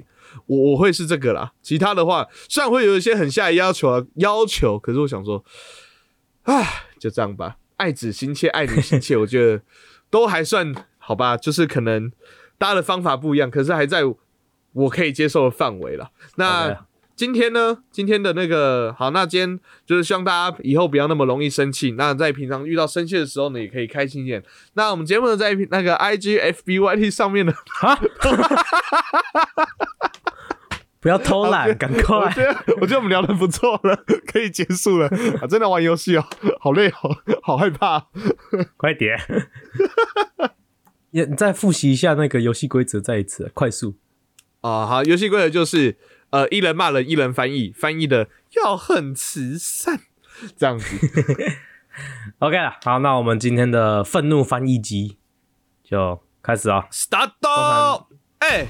[0.46, 1.52] 我我会是这个啦。
[1.62, 5.44] 其他的话，虽然会有一些很下的要求啊要求，可是我想说，
[6.44, 7.56] 唉，就这样吧。
[7.76, 9.62] 爱子心切，爱女心切，我觉得
[10.08, 11.36] 都还算好吧。
[11.36, 12.10] 就是可能
[12.58, 14.02] 大家的方法不一样，可是还在
[14.72, 16.10] 我可以接受的范围了。
[16.36, 17.78] 那今天呢？
[17.90, 21.92] 今天的那个好，那今天就是希望大家以后不要那么容易生气。
[21.92, 24.44] 那在平常遇到生气的时候呢，也可以开心一点。
[24.74, 27.98] 那我们节目呢，在那个 I G F B Y T 上面呢，啊！
[31.00, 32.32] 不要偷懒，赶我快！
[32.32, 35.08] 觉得我觉得我们聊的不错了，可以结束了
[35.40, 35.46] 啊！
[35.48, 36.24] 真的玩游戏哦，
[36.60, 38.06] 好累哦，好害怕、哦。
[38.76, 39.18] 快点！
[41.16, 43.94] 也你再复习一下那个游戏规则，再一次快速。
[44.60, 45.96] 啊，好，游戏规则就是
[46.28, 48.28] 呃，一人骂人，一人翻译，翻译的
[48.62, 50.00] 要很慈善，
[50.58, 50.84] 这样子。
[52.40, 55.16] OK 了，好，那我们今天的愤怒翻译机
[55.82, 58.04] 就开始啊！Start！
[58.40, 58.66] 哎、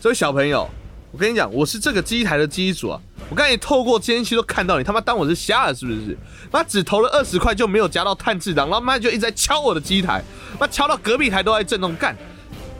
[0.00, 0.70] 这位小朋友，
[1.14, 3.00] 我跟你讲，我是这个机台的机主啊！
[3.30, 6.18] 我刚才透过监视器都看到你，他妈当我是瞎了是不是？
[6.50, 10.20] 妈只投了二十块就没有加到碳治党，然后妈就一直在敲我的机台，
[10.58, 12.16] 妈敲到隔壁台都在震动，干！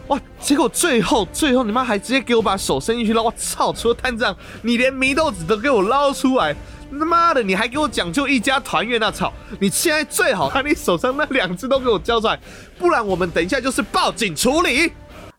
[0.09, 0.21] 哇！
[0.41, 3.73] 结果最后最后你妈还直接给我把手伸进去捞，我操！
[3.73, 6.57] 除了碳治党，你连祢豆子都给我捞出来！
[6.91, 9.33] 他妈的，你还给我讲究一家团圆那操！
[9.61, 12.37] 你现在最好把你手上那两只都给我交出来，
[12.81, 14.93] 不然我们等一下就是报警处理。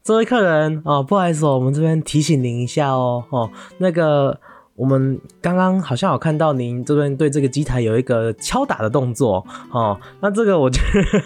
[0.05, 4.39] 这位客人哦，不好意思哦，我们这边提醒您一下哦哦，那个
[4.75, 10.79] 我们刚刚好像有看到您这边对这个机台有一个敲打的动作哦，那这个我觉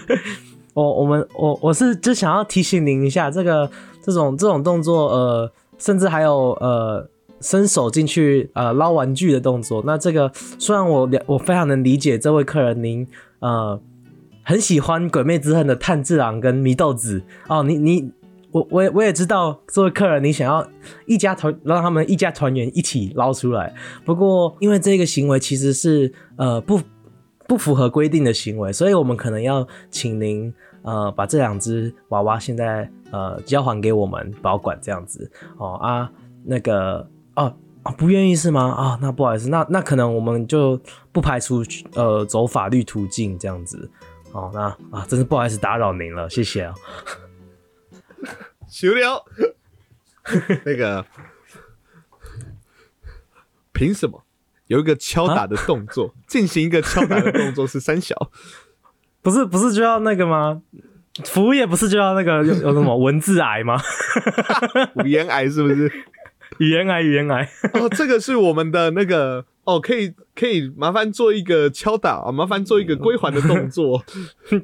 [0.08, 0.16] 得
[0.74, 3.70] 我我们我我是就想要提醒您一下，这个
[4.02, 7.10] 这种这种动作呃，甚至还有呃。
[7.42, 13.08] 伸手进去呃捞玩具的动作，那这个虽然我了我非常能理解这位客人您
[13.40, 13.80] 呃
[14.44, 18.12] 很喜欢《鬼灭之刃》的炭治郎跟祢豆子哦，你你
[18.52, 20.68] 我我也我也知道作为客人你想要
[21.06, 23.74] 一家团让他们一家团圆一起捞出来，
[24.06, 26.82] 不过因为这个行为其实是呃不
[27.48, 36.12] 不符合规定的行为，所以我们可能要请您呃把这两只娃娃现在呃交还给我们保管这样子哦啊
[36.44, 37.54] 那个哦。
[37.98, 38.70] 不愿意是吗？
[38.72, 40.80] 啊，那不好意思，那那可能我们就
[41.12, 41.64] 不排除
[41.96, 43.90] 呃走法律途径这样子。
[44.32, 46.76] 哦，那啊，真是不好意思打扰您了，谢谢啊。
[48.70, 49.26] 休了。
[50.66, 51.06] 那个，
[53.74, 54.24] 凭什么
[54.68, 58.32] 有一个敲打的动作，进行一个敲打的动作是三小？
[59.22, 60.62] 不是不是就要那个吗？
[61.26, 63.82] 服务业不是就要那个有有什么文字癌吗？
[65.04, 65.92] 语言癌是不是？
[66.60, 67.50] 语言癌，语言癌。
[67.74, 74.04] 哦，这个是我们的那个哦，可以可以麻烦做一个敲打啊，麻烦做一个归还的动作。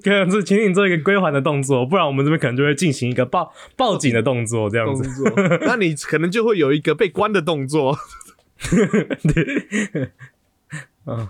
[0.04, 5.08] 可能是请你做一个归还的动作，不然我们这边可能就会进行一个报报警的动作，这样子。
[5.62, 7.96] 那你可能就会有一个被关的动作。
[8.65, 10.12] 对，
[11.06, 11.30] 嗯，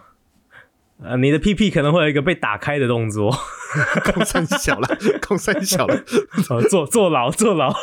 [1.03, 3.29] 呃，你的屁屁可能会有一个被打开的动作，
[4.13, 4.88] 空山小了，
[5.21, 6.01] 空山小了。
[6.69, 7.73] 坐，坐牢，坐牢。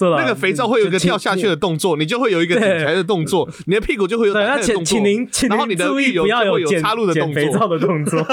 [0.00, 4.84] 那个肥皂会有一个掉下去的动作，你就会有一个对捡起来的动作，你的屁股就会有打开的动作。
[4.84, 7.78] 请您，请然后你的您注意浴油不要就会有插入的动捡肥皂作。
[7.78, 8.24] 的动作。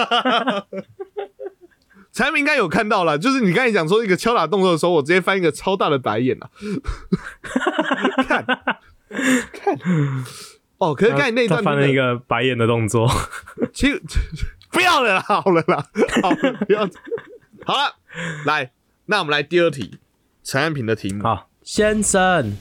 [2.12, 6.50] 财明应该有看到了，就是你刚才讲说一个敲打动作的时候，我直接翻一个超大的白眼啊！
[8.28, 8.44] 看，
[9.54, 9.78] 看，
[10.80, 13.08] 哦，可是刚才那段翻了一个白眼的动作。
[13.72, 14.02] 其实
[14.72, 15.86] 不要了啦，好了啦，
[16.24, 16.90] 好了，不要，
[17.64, 17.98] 好了，
[18.48, 18.72] 来，
[19.06, 20.00] 那我们来第二题，
[20.44, 21.22] 陈安平的题目。
[21.22, 22.54] 好，先生，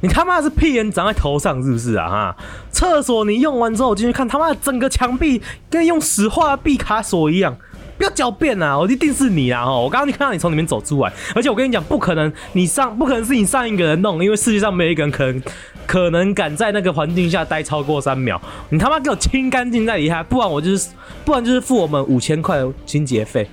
[0.00, 2.08] 你他妈是屁眼长在头上是不是啊？
[2.08, 2.36] 哈，
[2.70, 7.58] 厕所你用完之后进去看，他妈整个墙壁跟用石化毕卡索一样，
[7.98, 8.78] 不要狡辩啊！
[8.78, 9.64] 我一定是你啊！
[9.64, 15.42] 哈，我刚刚就看到你从里面走出来，而且我跟你讲，不可能，你上不可能是你上一个人弄，因为世界上没有一个人可能
[15.84, 18.40] 可能敢在那个环境下待超过三秒。
[18.68, 20.90] 你他妈给我清干净再离开，不然我就是，
[21.24, 23.50] 不然就是付我们五千块清洁费。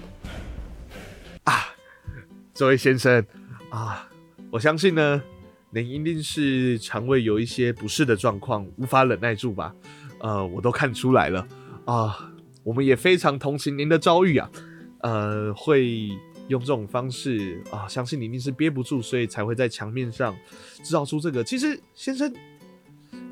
[1.45, 1.65] 啊
[2.53, 3.25] 这位先生
[3.71, 4.06] 啊，
[4.49, 5.21] 我相信呢，
[5.71, 9.75] 您一定是肠胃有一些不适的状况，无法忍耐住吧？
[10.19, 11.45] 呃，我都看出来了
[11.85, 12.31] 啊，
[12.63, 14.49] 我们也非常同情您的遭遇啊，
[15.01, 16.09] 呃，会
[16.47, 20.33] 用这种方式啊，相信你一定是憋不住，所以才会在墙面上
[20.81, 21.43] 制造出这个。
[21.43, 22.33] 其实先生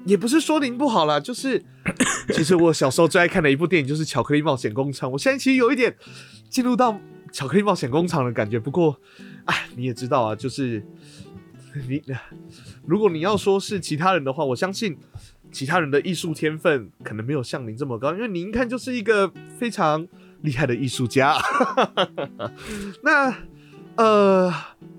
[0.06, 1.64] 也不是说您不好啦，就是
[2.36, 5.96] 其实我小时候最爱看的一部电影就是《巧克力冒险工厂》，我现在其实有一点
[6.50, 7.00] 进入到。
[7.32, 8.98] 巧克力冒险工厂的感觉，不过，
[9.44, 10.82] 哎，你也知道啊，就是
[11.88, 12.02] 你，
[12.86, 14.98] 如果你要说是其他人的话，我相信
[15.52, 20.08] 其他人的艺术天分可能没有像您这么高，因为您一看就是一个非常
[20.42, 21.36] 厉害的艺术家。
[23.04, 23.36] 那，
[23.96, 24.54] 呃，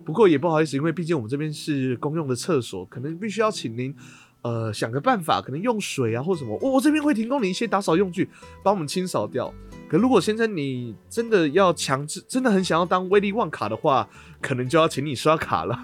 [0.04, 3.94] 不过也不好意思，因为毕竟我们这边是公用的厕所，可能必须要请您，
[4.42, 8.28] 呃，想个办法，可能用水啊或什么，我我这边会提供你一些打扫用具，
[8.62, 9.52] 帮我们清扫掉。
[9.88, 14.08] 可如果先生你真的要强制，真的很想要当威利旺卡的话，
[14.40, 15.78] 可能就要请你刷卡了，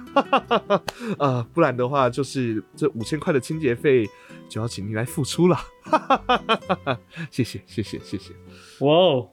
[1.18, 4.08] 呃， 不然的话就是这五千块的清洁费
[4.48, 5.58] 就要请你来付出了，
[7.30, 8.32] 谢谢谢谢谢谢。
[8.80, 9.30] 哇哦，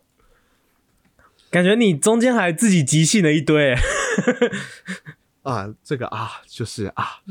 [1.49, 3.75] 感觉你中间还自己即兴了一堆，
[5.43, 7.21] 啊，这个啊就是啊，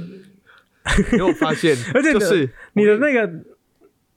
[1.12, 3.58] 因为我发现，而且就是你的那个。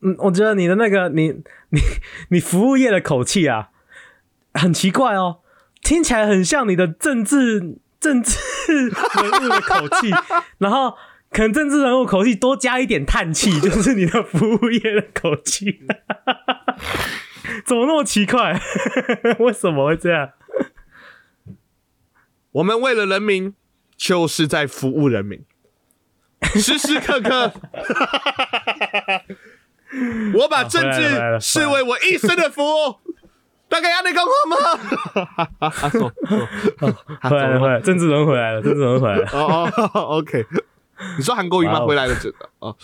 [0.02, 1.30] 嗯，我觉得你的那个你
[1.70, 1.80] 你
[2.30, 3.70] 你服务业的口气啊，
[4.54, 5.40] 很奇怪哦，
[5.82, 8.38] 听起来很像你的政治政治
[8.68, 8.92] 人
[9.44, 10.10] 物的口气，
[10.58, 10.98] 然后
[11.30, 15.80] 可能政治人物口气多加一点叹气， 就是你的服务业的口气，
[17.66, 18.60] 怎么那么奇怪？
[19.40, 20.32] 为什么会这样？
[22.54, 23.54] 我们为了人民，
[23.96, 25.46] 就是在服务人民，
[26.56, 27.54] 时时刻刻。
[30.40, 32.96] 我把政治视为我一生的服务，
[33.68, 34.56] 大概要你讲话吗？
[37.30, 39.28] 回来了，回来，政治人回来了，政治人回来了。
[39.34, 40.46] 哦哦，OK。
[41.18, 41.82] 你说韩国瑜吗？
[41.86, 42.76] 回来了，这个哦。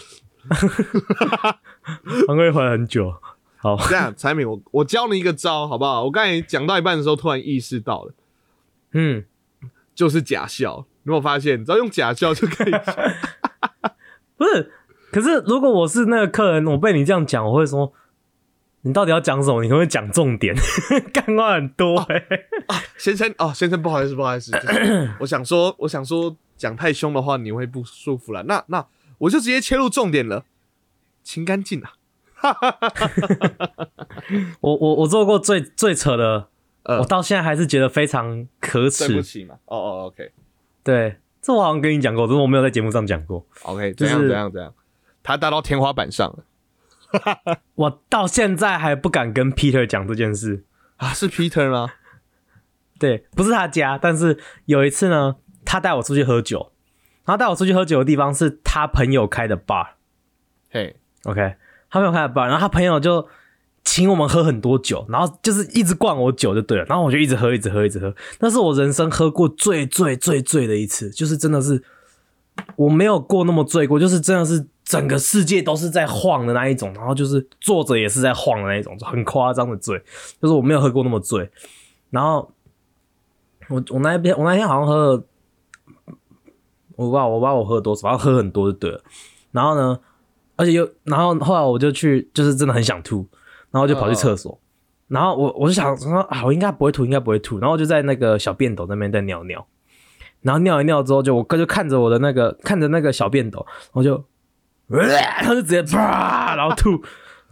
[2.27, 3.13] 韩国瑜回来很久。
[3.57, 6.03] 好，这样，彩敏，我我教你一个招，好不好？
[6.03, 8.13] 我刚才讲到一半的时候，突然意识到了，
[8.93, 9.25] 嗯，
[9.95, 10.85] 就是假笑。
[11.03, 11.63] 有没有发现？
[11.63, 12.71] 只要用假笑就可以。
[14.35, 14.71] 不是。
[15.11, 17.91] 可是，如果我是那个客人，我被你这样讲，我会说，
[18.81, 19.61] 你到底要讲什么？
[19.63, 20.55] 你可不可以讲重点？
[21.13, 22.23] 干话很多哎，
[22.97, 24.51] 先生哦，先生不好意思，不好意思，
[25.19, 28.43] 我想说，我想说，讲太凶的话你会不舒服了。
[28.43, 28.85] 那那
[29.19, 30.43] 我就直接切入重点了，
[31.23, 31.93] 清干净啊！
[34.61, 36.49] 我我我做过最最扯的，
[36.83, 39.07] 我到现在还是觉得非常可耻。
[39.07, 40.31] 对不起嘛，哦哦，OK，
[40.83, 43.43] 对，这我好像跟你讲过，只是我没有在节目上讲过。
[43.63, 44.73] OK，怎样怎样怎样？
[45.27, 50.63] 他达到天花板上了， 我到现在还不敢跟 Peter 讲这件事
[50.95, 51.09] 啊！
[51.13, 51.89] 是 Peter 吗？
[52.97, 55.35] 对，不是他家，但是有一次呢，
[55.65, 56.71] 他带我出去喝酒，
[57.25, 59.87] 然后带我出去喝酒的地方是他朋友开的 bar。
[60.71, 61.55] 嘿，OK，
[61.89, 63.27] 他朋友开的 bar，然后他朋友就
[63.83, 68.15] 请我们喝很多酒，然后就是一直灌我酒就对了，然后我就一直喝，一直喝，一直喝。
[68.39, 71.83] 那是我人生喝过最最最醉的一次，就是真的是
[72.75, 74.65] 我没有过那么醉过，就是真的是。
[74.87, 80.01] 整个世界都是在晃的那一种，然后就是坐着也是在晃的那一种，很夸张的醉，
[80.41, 81.51] 就是我没有喝过那么醉。
[82.09, 82.49] 然后
[83.67, 85.23] 我我那边我那天好像喝了，
[86.95, 89.01] 我不知道我不知道我喝了多少，反正喝很多就对了。
[89.51, 89.99] 然后呢，
[90.55, 93.27] 而且又然后后来我就去，就是真的很想吐，
[93.71, 94.57] 然后就跑去厕所。
[95.09, 97.59] 然后我我就想说啊，我应该不会吐，应该不会吐。
[97.59, 99.67] 然后就在那个小便斗那边在尿尿，
[100.41, 104.23] 然后尿一尿之后，就我哥就看着我的那个看着那个小便斗，我就。
[104.89, 107.03] 他就直接啪，然后吐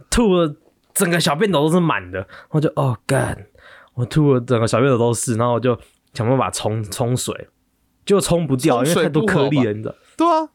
[0.08, 0.56] 吐了，
[0.94, 2.26] 整个小便斗都是满的。
[2.48, 3.46] 我就哦干，
[3.92, 5.78] 我吐了整个小便斗都是，然后我就
[6.14, 7.48] 想办法冲冲水，
[8.06, 9.94] 就冲不掉，因为太多颗粒了，你知道？
[10.16, 10.48] 对啊，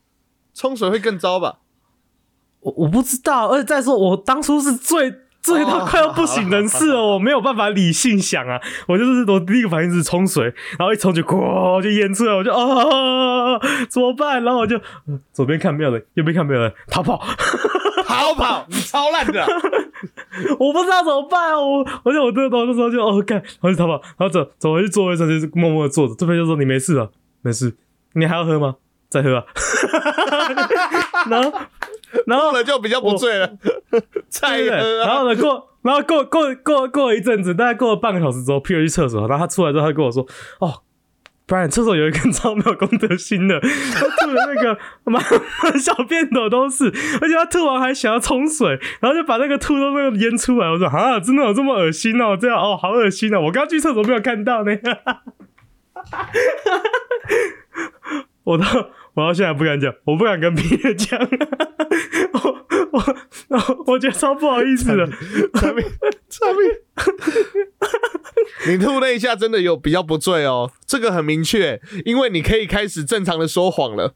[0.56, 1.60] 冲水会更糟吧？
[2.62, 5.14] 我我不知道，而且再说我当初是最。
[5.42, 8.60] 醉到快要不省人事了，我没有办法理性想啊！
[8.88, 10.46] 我就是我第一个反应是冲水，
[10.78, 14.44] 然后一冲就咣就淹出来，我就啊怎么办？
[14.44, 14.80] 然后我就
[15.34, 17.20] 左边看没有人，右边看没有人，逃跑，
[18.06, 18.66] 逃跑！
[18.70, 19.46] 你超烂的，
[20.60, 21.60] 我不知道怎么办啊！
[21.60, 26.16] 我而且我这个时候就哦干，然后就逃跑，然后走走回去座位上，就是默默的坐着。
[26.16, 27.76] 这边就说你没事了，没事，
[28.14, 28.76] 你还要喝吗？
[29.10, 29.36] 再喝。
[29.36, 29.44] 啊。
[31.30, 31.52] 然后
[32.28, 33.52] 然后后了就比较不醉了。
[35.06, 40.26] 然后呢过，然后过过过过了一阵子，大概过了半个小时之后，Peter 去厕所，然后他出来之后，他跟我说
[40.60, 40.82] ：“哦。”
[41.48, 43.68] Brian，厕所有一根超 没有公德心的，他
[44.26, 45.22] 吐的那个满
[45.64, 50.70] 满小便斗都是，而且他吐完还想要冲水，然后就把那个吐都那个淹出来。
[50.70, 52.38] 我说啊，真的有这么恶心哦？
[52.40, 53.42] 这样哦，好恶心哦！
[53.42, 54.72] 我刚去厕所没有看到呢。
[58.46, 58.64] 我到
[59.14, 61.20] 我到现在不敢讲，我不敢跟别人讲，
[62.34, 63.16] 我我
[63.50, 65.06] 我我觉得超不好意思的。
[65.54, 65.86] 产品
[66.30, 66.62] 产品，
[68.68, 74.16] 你吐那一下真的有比较不醉哦，这个很明确，因为你可以开始正常的说谎了。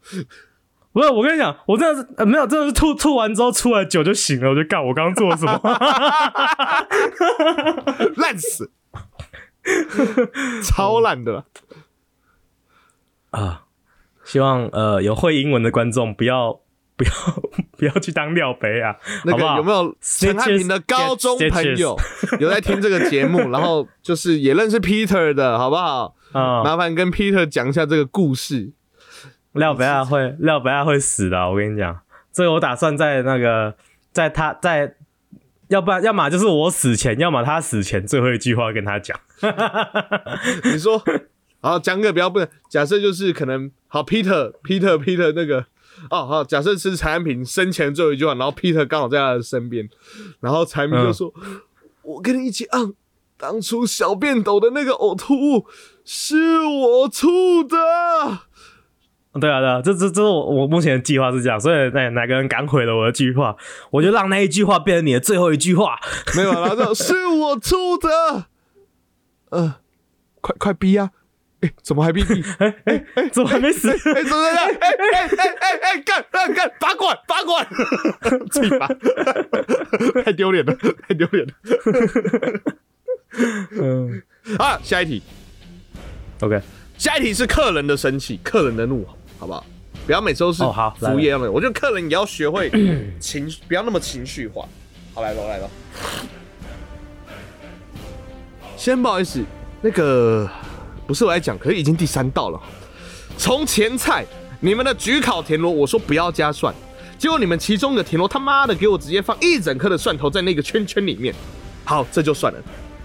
[0.94, 5.60] 不是，我跟你讲，我真的是、呃、没有，真的是吐吐完之后出来酒就醒了，我就干，我刚刚做了什么？
[8.16, 8.72] 烂死，
[10.64, 11.44] 超烂的啦。
[13.32, 13.65] 啊，
[14.26, 16.60] 希望呃有会英文的观众不要
[16.98, 17.12] 不要
[17.78, 21.98] 不要去当料杯啊，那个好不好有没有陈汉平的高中朋友
[22.40, 26.16] 有在听这个节目， 然后就是也认识 Peter 的好不好？
[26.32, 28.74] 啊、麻烦跟 Peter 讲一下这个故事。
[29.54, 31.98] 廖北亚会廖北亚会死的啊、我跟你讲，
[32.34, 33.74] 这个我打算在那个
[34.12, 34.96] 在他在，
[35.70, 39.18] 要不然要么就是我死前，要么他死前最后一句话跟他讲。
[40.64, 41.02] 你说，
[41.72, 45.66] 好讲个比较不能，假设就是可能好 Peter Peter Peter 那个
[46.10, 49.90] 哦好，假设是柴安平生前最后一句话，然后 Peter 刚好在他的身边，
[50.42, 51.34] 然后柴明就说
[52.04, 52.94] ：“我跟你一起按，
[53.38, 55.66] 当初小便斗的那个呕吐物
[56.04, 57.78] 是我吐的。”
[59.40, 63.56] 对啊，对啊，这这这是我我目前的计划是这样，所以哪哪个人敢毁了我的计划，
[63.92, 66.00] 我就让那一句话变成你的最后一句话。
[66.38, 68.46] 没有，然后说是我吐的，
[69.50, 69.76] 呃，
[70.40, 71.12] 快快逼啊！
[71.66, 72.44] 哎、怎么还逼逼？
[72.60, 73.90] 哎哎哎，怎么还没死？
[73.90, 74.56] 哎、怎么样？
[74.80, 77.68] 哎哎哎哎哎，干干干，拔管拔管，
[78.52, 78.88] 自己拔，
[80.24, 80.76] 太丢脸了，
[81.08, 81.54] 太丢脸了。
[83.72, 84.22] 嗯
[84.60, 85.22] 啊，下一题
[86.42, 86.62] ，，OK，
[86.98, 89.66] 下一题是客人的生气，客人的怒吼，好不好？
[90.06, 90.62] 不要每次都是
[91.00, 92.70] 服务业样的，我觉得客人也要学会
[93.20, 94.68] 情，不要那么情绪化。
[95.16, 95.70] 好，来喽来喽。
[98.78, 99.44] 先不好意思，
[99.82, 100.48] 那个
[101.06, 102.60] 不是我在讲，可是已经第三道了。
[103.38, 104.26] 从前菜，
[104.60, 106.74] 你们的焗烤田螺，我说不要加蒜，
[107.18, 111.34] 结果你们其中的田螺他妈的给我直接放一整颗的蒜头在那个圈圈里面。
[111.84, 112.60] 好，这就算了。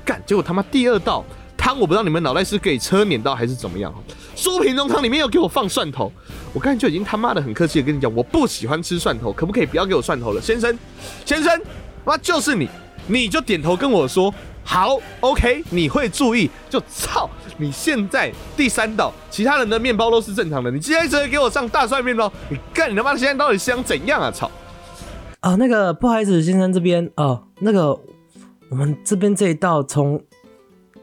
[0.04, 1.24] 干，结果他妈第二道
[1.56, 3.92] 汤，我不知道你们脑袋是给车碾到还是怎么样。
[4.34, 6.10] 酥皮中汤里面又给我放蒜头，
[6.54, 10.78] 我刚才就已经他妈的很客气的跟你讲，我不喜欢吃蒜头，可不可以不要给我蒜头了，先生，
[11.26, 11.60] 先生，
[12.04, 12.68] 妈就是你，
[13.06, 24.30] 你就点头跟我说好，OK，你会注意，就操，你现在第三道，其他人的面包都是正常的，你今天直接给我上大蒜面包，你干你他妈现在到底想怎样啊？
[24.30, 24.50] 操！
[25.40, 27.98] 啊，那个不好意思，先生这边哦，那个
[28.68, 30.22] 我们这边这一道从，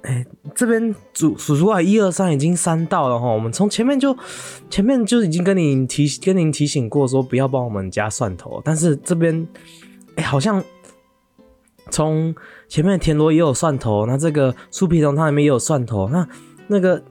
[0.04, 4.15] 哎，这边数数出来一二三已经三道了哈，我们从前面就
[4.70, 9.46] 前面就已经跟您提跟您提醒过说不要帮我们加蒜头，但是这边
[10.15, 10.63] 哎好像
[11.89, 12.36] 从
[12.67, 16.28] 前面的田螺也有蒜头，那这个酥皮龙汤里面也有蒜头，那
[16.67, 17.04] 那个。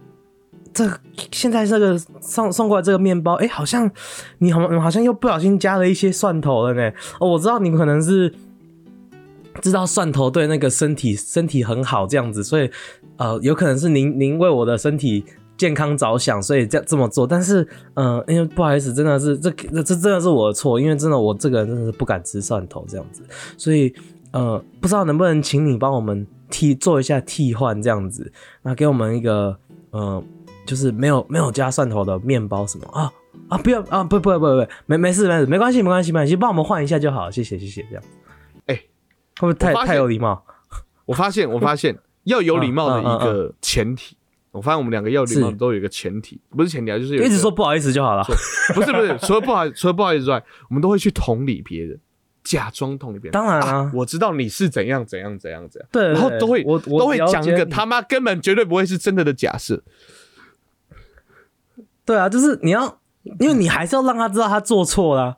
[0.75, 0.87] 这
[1.33, 3.91] 现在这个送送过来这个面包，哎，好像
[4.41, 6.93] 你好好像又不小心加了一些蒜头了呢。
[7.19, 8.31] 哦，我知道你们可能是
[9.63, 12.71] 知道蒜头对那个身体身体很好这样子，所以
[13.17, 15.25] 呃，有可能是您您为我的身体
[15.57, 17.27] 健康着想，所以这这么做。
[17.27, 23.23] 但是呃，因为不好意思，真的是这这这真的是我的错，因为真的我这个人真的是不敢吃蒜头这样子，
[23.57, 23.95] 所以
[24.37, 29.59] 呃，不知道能不能请你帮我们替做一下替换这样子，那给我们一个
[29.91, 30.23] 呃。
[30.67, 33.09] 就是没有没有加蒜头的面包什么啊
[33.49, 38.03] 啊不要啊不不不不没没事没事没关系没关系没关系，帮我们换一下就好，谢谢谢谢这样。
[38.67, 38.75] 哎
[39.39, 40.45] 会不会太太有礼貌？
[41.05, 44.17] 我发现，我发现要有礼貌的一个前提，
[44.51, 48.25] 我发现我们两个要礼貌是都有一个前提，不是前提啊，就是有个一直说不好意思就好了。
[48.75, 52.01] 不是不是，除了不好意除了不好意思之外，我们都会去同理别人，
[52.47, 53.33] 假装同一边。
[53.33, 59.83] 当然啊啊，我知道你是怎样怎样怎样怎样，对，然后都会我我都会讲一个他妈根本绝对不会是真的的假设。
[62.05, 63.01] 对啊，就是你要，
[63.41, 65.37] 因为你还是要让他知道他做错了，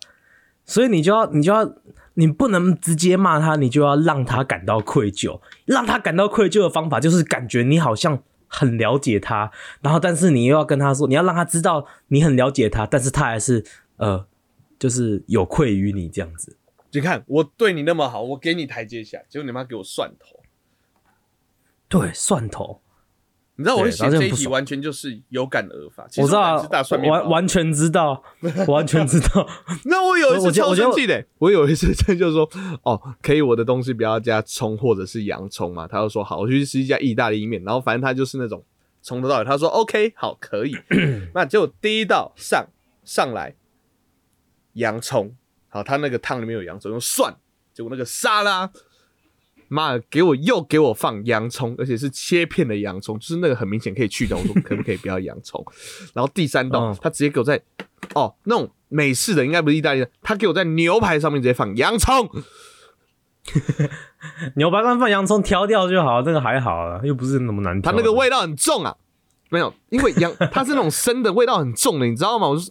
[0.67, 1.75] 所以你就要你就要
[2.13, 5.41] 你不能直接骂他，你就要让他感到愧疚。
[5.65, 13.65] 让他感到愧疚的方法就是感觉你好像很了解他，然后但是你又要跟他说，你要让他知道你很了解他，但是他还是
[13.97, 14.27] 呃，
[14.79, 16.58] 就是有愧于你这样子。
[16.91, 20.41] 你看我对你那么好，我给你台阶下，结果你妈给我蒜头。
[21.89, 22.83] 对，蒜头，
[23.57, 26.07] 你知道我写这一题，完全就是有感而发。
[26.07, 28.23] 其实我知道大蒜面完完全知道，
[28.69, 29.49] 完全知道。
[29.87, 32.47] 那我有一次超生气的，我有一次真就说，
[32.83, 35.87] 哦，可以我的东西不要加葱或者是洋葱嘛？
[35.87, 38.63] 他就说好，我去吃一家意大利面，然后反正他就是那种
[39.01, 40.77] 从头到尾，他说 OK 好可以，
[41.33, 42.67] 那结果第一道上
[43.03, 43.55] 上来
[44.75, 45.35] 洋葱，
[45.69, 47.35] 好，他那个汤里面有洋葱，用蒜，
[47.73, 48.71] 结果那个沙拉。
[49.71, 54.39] 妈的，给我又给我放洋葱，而且是切片的洋葱，就是那个很明显可以去掉。
[54.39, 55.63] 我说可不可以不要洋葱？
[56.15, 57.61] 然后第三道，嗯他直接给我在
[58.15, 62.31] 哦那种美式的，应该不是意大利的，他给我在牛排上面直接放洋葱。
[64.57, 67.99] 牛排上放洋葱挑掉就好，这个还好了，又不是那么难挑的。
[67.99, 68.97] 它那个味道很重啊，
[69.51, 72.49] 没有，因为洋它是那种生的味道很重的，你知道吗？
[72.49, 72.71] 我就是，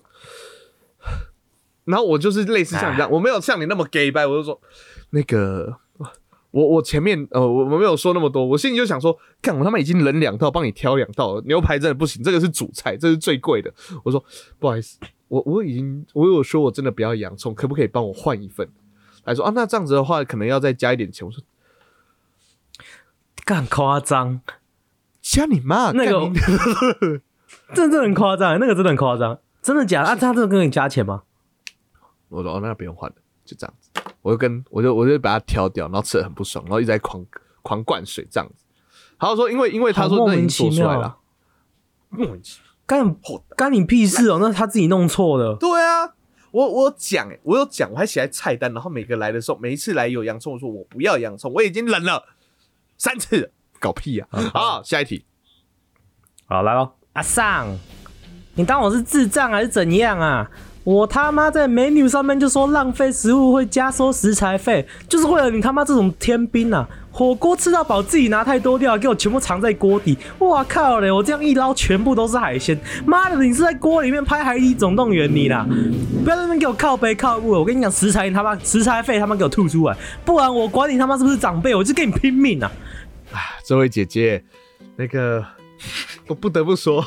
[1.87, 4.61] 然后我就是类似像你这样，我没有像你那么 gay 掰，我就说
[5.09, 5.77] 那个。
[6.51, 13.71] 我我前面呃我我没有说那么多，我心里就想说，干我他妈已经冷两套，帮你挑两套了，牛排真的不行，这个是主菜，这是最贵的。
[14.03, 14.23] 我说
[14.57, 18.67] 不好意思，我我已经我有说我真的不要洋葱，可不可以帮我换一份？
[19.23, 21.27] 他说啊，那这样子的话可能要再加一点钱。
[21.27, 21.43] 我说
[23.45, 24.41] 干夸张，
[25.21, 26.31] 加你妈，那个
[27.75, 30.07] 这 真的很夸张，那个真的很夸张，真的假的？
[30.07, 31.23] 啊，他真的跟你加钱吗？
[32.29, 33.15] 我说哦，那不用换了，
[33.45, 33.89] 就这样子。
[34.21, 37.25] 我就跟我就我就把它挑掉，然后吃的很不爽，然后一直在狂
[37.61, 38.65] 狂灌水这样子。
[39.19, 41.17] 他就说，因为因为他说莫名那已经做其妙出来了，
[42.09, 42.67] 莫名其妙。
[42.85, 43.15] 干
[43.57, 44.37] 干你屁事哦！
[44.39, 45.53] 那他自己弄错的。
[45.55, 46.13] 对啊，
[46.51, 52.23] 我我有讲哎，我有讲，我还写在菜单，然后每个来的时候，每一次来有洋葱，我说我不要洋葱，我已经忍了
[52.97, 53.49] 三次了，
[53.79, 54.41] 搞屁呀、啊！
[54.53, 55.25] 好，下一题，
[56.45, 57.77] 好，来喽，阿尚，
[58.55, 60.49] 你当我是智障还是怎样啊？
[60.87, 66.87] 我他妈在 menu 上面就说浪费食物会加收食材费，就是为了你他妈这种天兵啊！
[67.11, 70.17] 火锅吃到饱，自己拿太多掉，给我全部藏在锅底。
[70.39, 71.11] 哇靠嘞！
[71.11, 72.79] 我这样一捞，全部都是海鲜。
[73.05, 75.67] 妈的，你是在锅里面拍《海底总动员》你啦！
[76.23, 77.59] 不要在那边给我靠背靠步了。
[77.59, 82.71] 我跟你讲，食材你他妈食材费他妈给我吐出来，不然我管你他妈是不是长辈，我就跟你拼命啊！
[83.65, 84.41] 这位姐姐，
[84.95, 85.43] 那个
[86.27, 87.03] 我不得不说，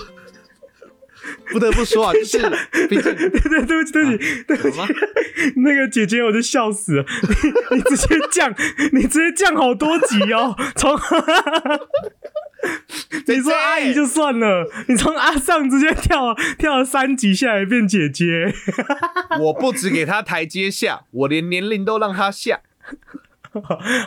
[1.52, 2.38] 不得不说啊，就是
[2.88, 4.80] 毕竟对对对不起对不起对不起，
[5.62, 7.04] 那个姐姐我就笑死了，
[7.70, 8.54] 你你直接降，
[8.92, 10.96] 你直接降好多级哦，从
[13.26, 18.52] 你说阿姨就算了，你从阿上直接跳跳了三级下来变姐姐，
[19.40, 22.60] 我不只给她台阶下，我连年龄都让她下。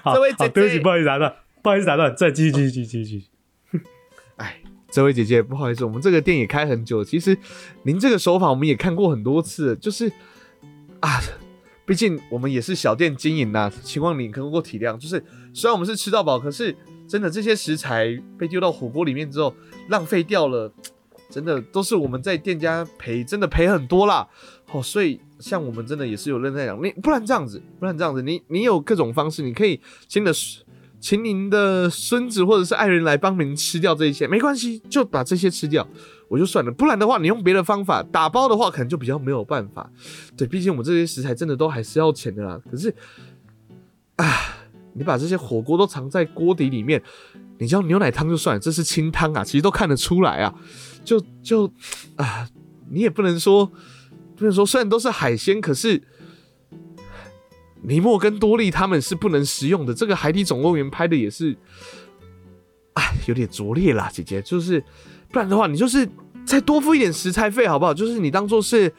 [0.04, 3.33] 好这位姐姐不起，不好意思打断，不好意思打断，再继续继续继续继续，哎，
[4.94, 7.36] 这位姐姐，不好意思，我们这个店也开很久，其实
[7.82, 10.08] 您这个手法我们也看过很多次，就是
[11.00, 11.20] 啊，
[11.84, 14.96] 毕竟我们也是小店经营呐、希望你能够体谅。
[14.96, 16.76] 就是虽然我们是吃到饱，可是
[17.08, 19.52] 真的这些食材被丢到火锅里面之后，
[19.90, 20.72] 浪费掉了，
[21.28, 24.28] 真的都是我们在店家赔，真的赔很多啦。
[24.72, 30.32] 哦，所以像我们真的也是有人在讲，你不然这样子，不然这样子，你你有各种方式，你可以请你的
[31.04, 35.86] 请您的孙子或者是爱人来帮您吃掉这一些，没关系，就把这些吃掉，
[36.30, 36.72] 我就算了。
[36.72, 39.92] 不然的话，你用别的方法打包的话，可能就比较没有办法。
[40.38, 42.58] 对，毕竟我们这些食材真的都还是要钱的啦。
[42.72, 42.96] 可是
[44.16, 44.26] 啊，
[44.94, 47.04] 你把这些火锅都藏在锅底里面，
[47.58, 50.56] 你叫牛奶汤就算了，这是清汤啊，其实都看得出来啊。
[51.04, 51.70] 就就
[52.16, 52.48] 啊，
[52.90, 53.66] 你也不能说
[54.38, 56.02] 不能说，虽然都是海鲜，可是。
[57.84, 59.94] 尼莫跟多利他们是不能食用的。
[59.94, 61.56] 这个海底总动员拍的也是，
[62.94, 64.42] 哎，有点拙劣啦，姐姐。
[64.42, 64.82] 就是，
[65.30, 66.08] 不然的话，你就是
[66.46, 67.94] 再多付一点食材费，好不好？
[67.94, 68.92] 就是你当做是，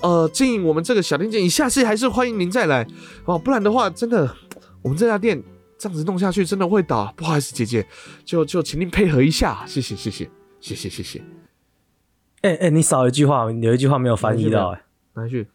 [0.00, 2.86] 呃，经营我们这个小店店，你下次还是欢迎您再来，
[3.24, 4.34] 哦，不然的话，真的，
[4.82, 5.40] 我们这家店
[5.78, 7.12] 这样子弄下去，真的会倒。
[7.16, 7.86] 不好意思，姐姐，
[8.24, 10.28] 就就请您配合一下，谢谢，谢谢，
[10.60, 11.22] 谢谢，谢谢。
[12.42, 14.82] 哎哎，你少一句话，有一句话没有翻译到，哎，
[15.14, 15.46] 哪句？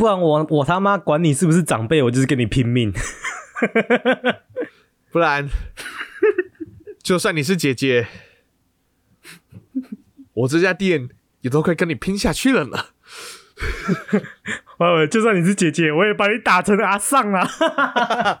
[0.00, 2.90] 不然我我他妈管你是不是长辈，我就是跟你拼命。
[5.12, 5.46] 不然，
[7.02, 8.08] 就算你是姐姐，
[10.32, 11.10] 我这家店
[11.42, 12.86] 也都快跟你拼下去了呢。
[14.80, 17.46] 呃，就算你是姐姐，我也把你打成阿上啦。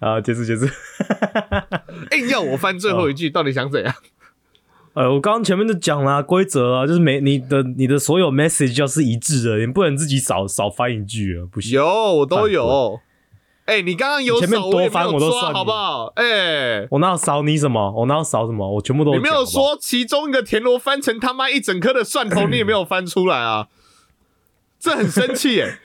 [0.00, 0.64] 好，结束结束。
[2.12, 3.94] 硬要我翻最后一句，到底想怎样？
[4.94, 11.72] 呃，我刚刚前面就讲了规则啊，就是每你的你的所有 message 要是一致的，你不能自己少少翻一句啊，不行。
[11.72, 13.00] 有，我都有。
[13.66, 16.06] 哎、你刚刚有前面，我多翻我都算好不好？
[16.16, 17.92] 哎、我哪有少你什么？
[17.92, 18.68] 我哪有少什么？
[18.68, 23.68] 我全部都你没有说其中一个田螺翻成他妈一整颗的蒜头，你也没有翻出来啊？
[24.80, 25.78] 这很生气耶！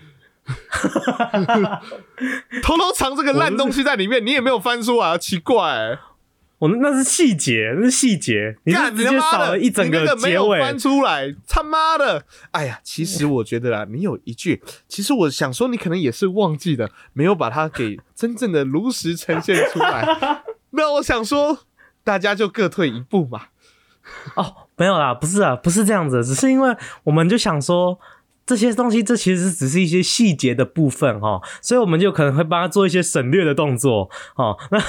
[2.64, 6.00] 偷偷藏这个烂东西在里面，你也没有翻出来啊，奇怪、欸。
[6.58, 10.60] 我那是细节，那是细节，你直接少了一整个没有结尾。
[10.60, 12.24] 翻出来，他妈的！
[12.52, 20.44] 哎呀，其实我觉得啦，你有一句，其实我想说，你可能也是忘记的，没有把它给真正的如实呈现出来。
[20.72, 21.60] 那我想说，
[22.04, 23.48] 大家就各退一步嘛。
[24.36, 28.00] 哦，没有啦，不是啊，不是这样子，只是因为我们就想说。
[28.46, 34.56] 这些东西，这其实只是一些细节的部分哈，所以我们就可能会帮他做一些省略的动作哦。
[34.70, 34.80] 那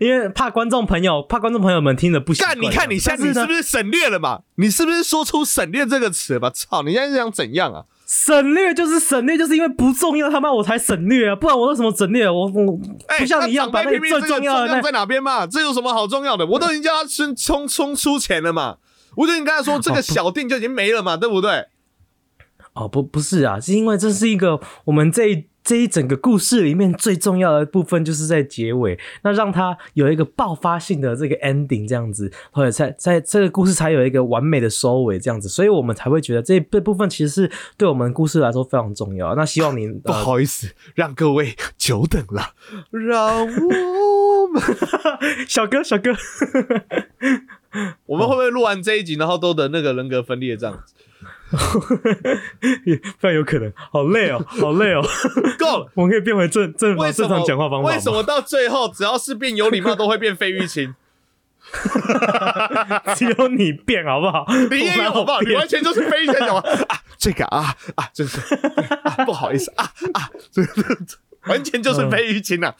[0.00, 2.54] 因为怕观众朋友，怕观众朋友们听的不习惯。
[2.54, 4.40] 干，你看你现在你是不是省略了嘛？
[4.56, 6.50] 你是不是说出省略这个词吧？
[6.50, 7.84] 操，你现在是想怎样啊？
[8.06, 12.28] 省略就是省略，就是因为不重要，他妈我才省略啊，不然我为什么省略？
[12.30, 15.46] 我我哎、不像你一样把那那个最重要的那在哪边嘛？
[15.46, 16.46] 这有什么好重要的？
[16.46, 18.76] 我都已经叫他冲冲冲出钱了嘛，
[19.16, 21.66] 我就已经跟他说 这个小店就已经没了嘛，对不对？
[22.74, 39.34] 哦，不不是啊，是因为这是一个我们这一这一整个故事里面最重要的部分，就是在结尾，那让它有一个爆发性的这个 ending，这样子，或者在在这个故事才有一个完美的收尾，这样子，所以我们才会觉得这这部分其实是对我们故事来说非常重要。
[39.34, 42.54] 那希望你、不呃、好意思，让各位久等了，
[42.90, 44.62] 让我们
[45.48, 46.10] 小 哥小哥，
[48.06, 50.92] 我们会不会录完这一集，然后都得那个人格分裂这样子？
[53.18, 55.02] 非常有可能，好累哦， 好累哦，
[55.58, 55.90] 够了。
[55.94, 60.94] 我们可以变回正正正常讲话方法为什么到最后只要是变有礼貌，都会变费玉清？
[63.16, 64.46] 只有你变好不好？
[64.70, 65.40] 你也有好不好？
[65.40, 68.38] 你完全就是非常讲啊，这个啊啊，真是
[69.02, 72.72] 啊，不好意思啊啊，这个这完全就是非玉清呐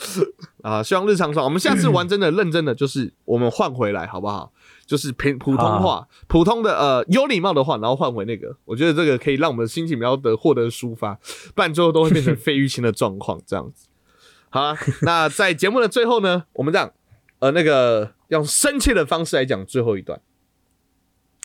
[0.63, 0.83] 啊！
[0.83, 4.53] 希望日常爽，我们下次玩真的认真的，就是我们换回来好不好？
[4.87, 11.19] 就是平普通话，普通的呃有礼貌的话，然后换回那个，我觉得这个可以让我们的心情比较的获得抒发，
[11.55, 13.89] 不然最后都会变成费玉清的状况这样子。
[14.51, 16.93] 好啊，那在节目的最后呢，我们这样
[17.41, 20.21] 呃那个用生气的方式来讲最后一段。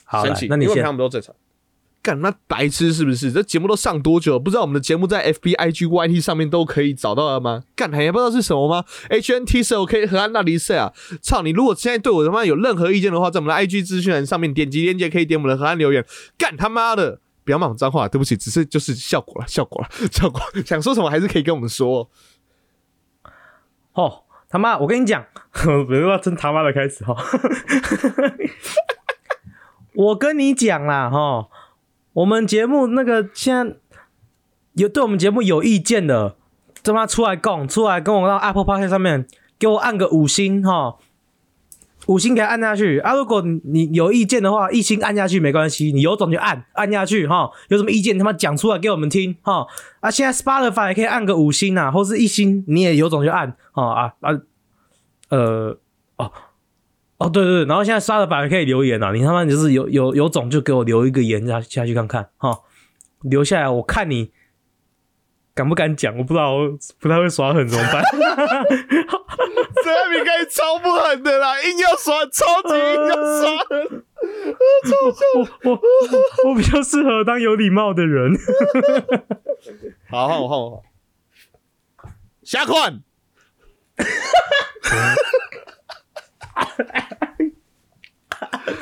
[0.04, 1.34] 好，生气，那你先因为他们都正常。
[2.02, 3.30] 干那白痴是不是？
[3.30, 4.38] 这节目都上多久了？
[4.38, 7.64] 不知道我们的节目在 FB、IG、YT 上面都可以找到了吗？
[7.76, 10.92] 干还不知道是什么吗？HNT 是 OK 和安娜离赛啊！
[11.20, 11.50] 操你！
[11.50, 16.04] 如果现在对我他妈有任何意见的话，在我们的 IG 资讯栏上面点击链接，可以点我们的河岸留言。
[16.38, 17.20] 干他妈的！
[17.44, 20.40] 不要骂我脏话，对不起，只是就是效果了，效果了，效果。
[20.64, 22.08] 想说什么还是可以跟我们说。
[23.92, 24.78] 哦，他妈！
[24.78, 25.26] 我跟你讲，
[25.86, 27.14] 不要真他妈的开始哈。
[29.94, 31.48] 我跟你讲啦，哈，
[32.12, 33.76] 我们节目那个现在
[34.74, 36.36] 有对我们节目有意见的，
[36.82, 39.26] 他妈出来供，出来跟我到 Apple Park 上面
[39.58, 40.96] 给我按个五星哈，
[42.06, 43.14] 五星给他按下去啊！
[43.14, 47.50] 如果你有意见的话，一星按下去没关系，你有种就按按下去哈。
[47.68, 49.66] 有什么意见他妈讲出来给我们听哈。
[50.00, 54.40] 啊，现在 Spotify 也可以按个五星啊，或是一星，你也有种就按哦啊啊，
[55.28, 55.78] 呃
[56.16, 56.32] 哦。
[57.20, 62.60] 哦，对对对，然后现在刷了版可以留言啊，你他妈就是有有有种就给我留一个言下下去看看哈，
[63.22, 64.32] 留下来我看你
[65.54, 68.02] 敢不敢讲，我不知道，我不太会耍狠怎么办？
[69.82, 74.04] 这还比该超不狠的啦，硬要耍，超级硬要耍 狠。
[75.64, 78.32] 我我我比较适合当有礼貌的人。
[80.10, 80.82] 好，换我，换我，
[82.42, 83.02] 下款。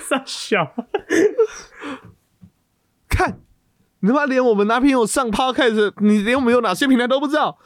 [0.09, 0.75] 傻笑，
[3.09, 3.41] 看，
[4.01, 7.59] 你他妈连我们哪边有上 podcast，你连我们有哪些平台都不知道。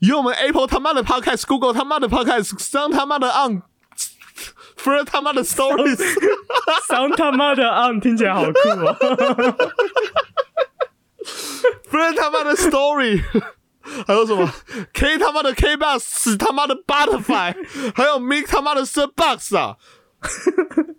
[0.00, 8.00] 有我们 Apple 他妈的 podcast，Google 他妈的 podcast，Sound 他妈的 on，For 他妈的 stories，Sound 他妈的 on！
[8.00, 8.94] 听起来好酷哦。
[11.90, 13.22] For 他妈的 Story，
[14.06, 14.48] 还有什么
[14.92, 17.54] K 他妈的 K box，死他妈的 Butterfly，
[17.94, 19.76] 还有 Make 他妈的 s u r Box 啊！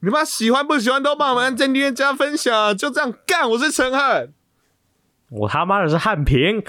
[0.00, 3.48] 你妈喜欢不喜欢都帮我们按赞、订阅、加分享，就这样干！
[3.50, 4.28] 我是陈汉，
[5.30, 6.62] 我他妈的是汉平，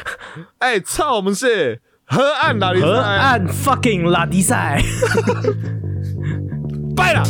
[0.59, 2.81] 哎、操，我们是河岸哪里？
[2.81, 4.81] 河岸 fucking 拉迪赛。
[6.95, 7.23] 拜了。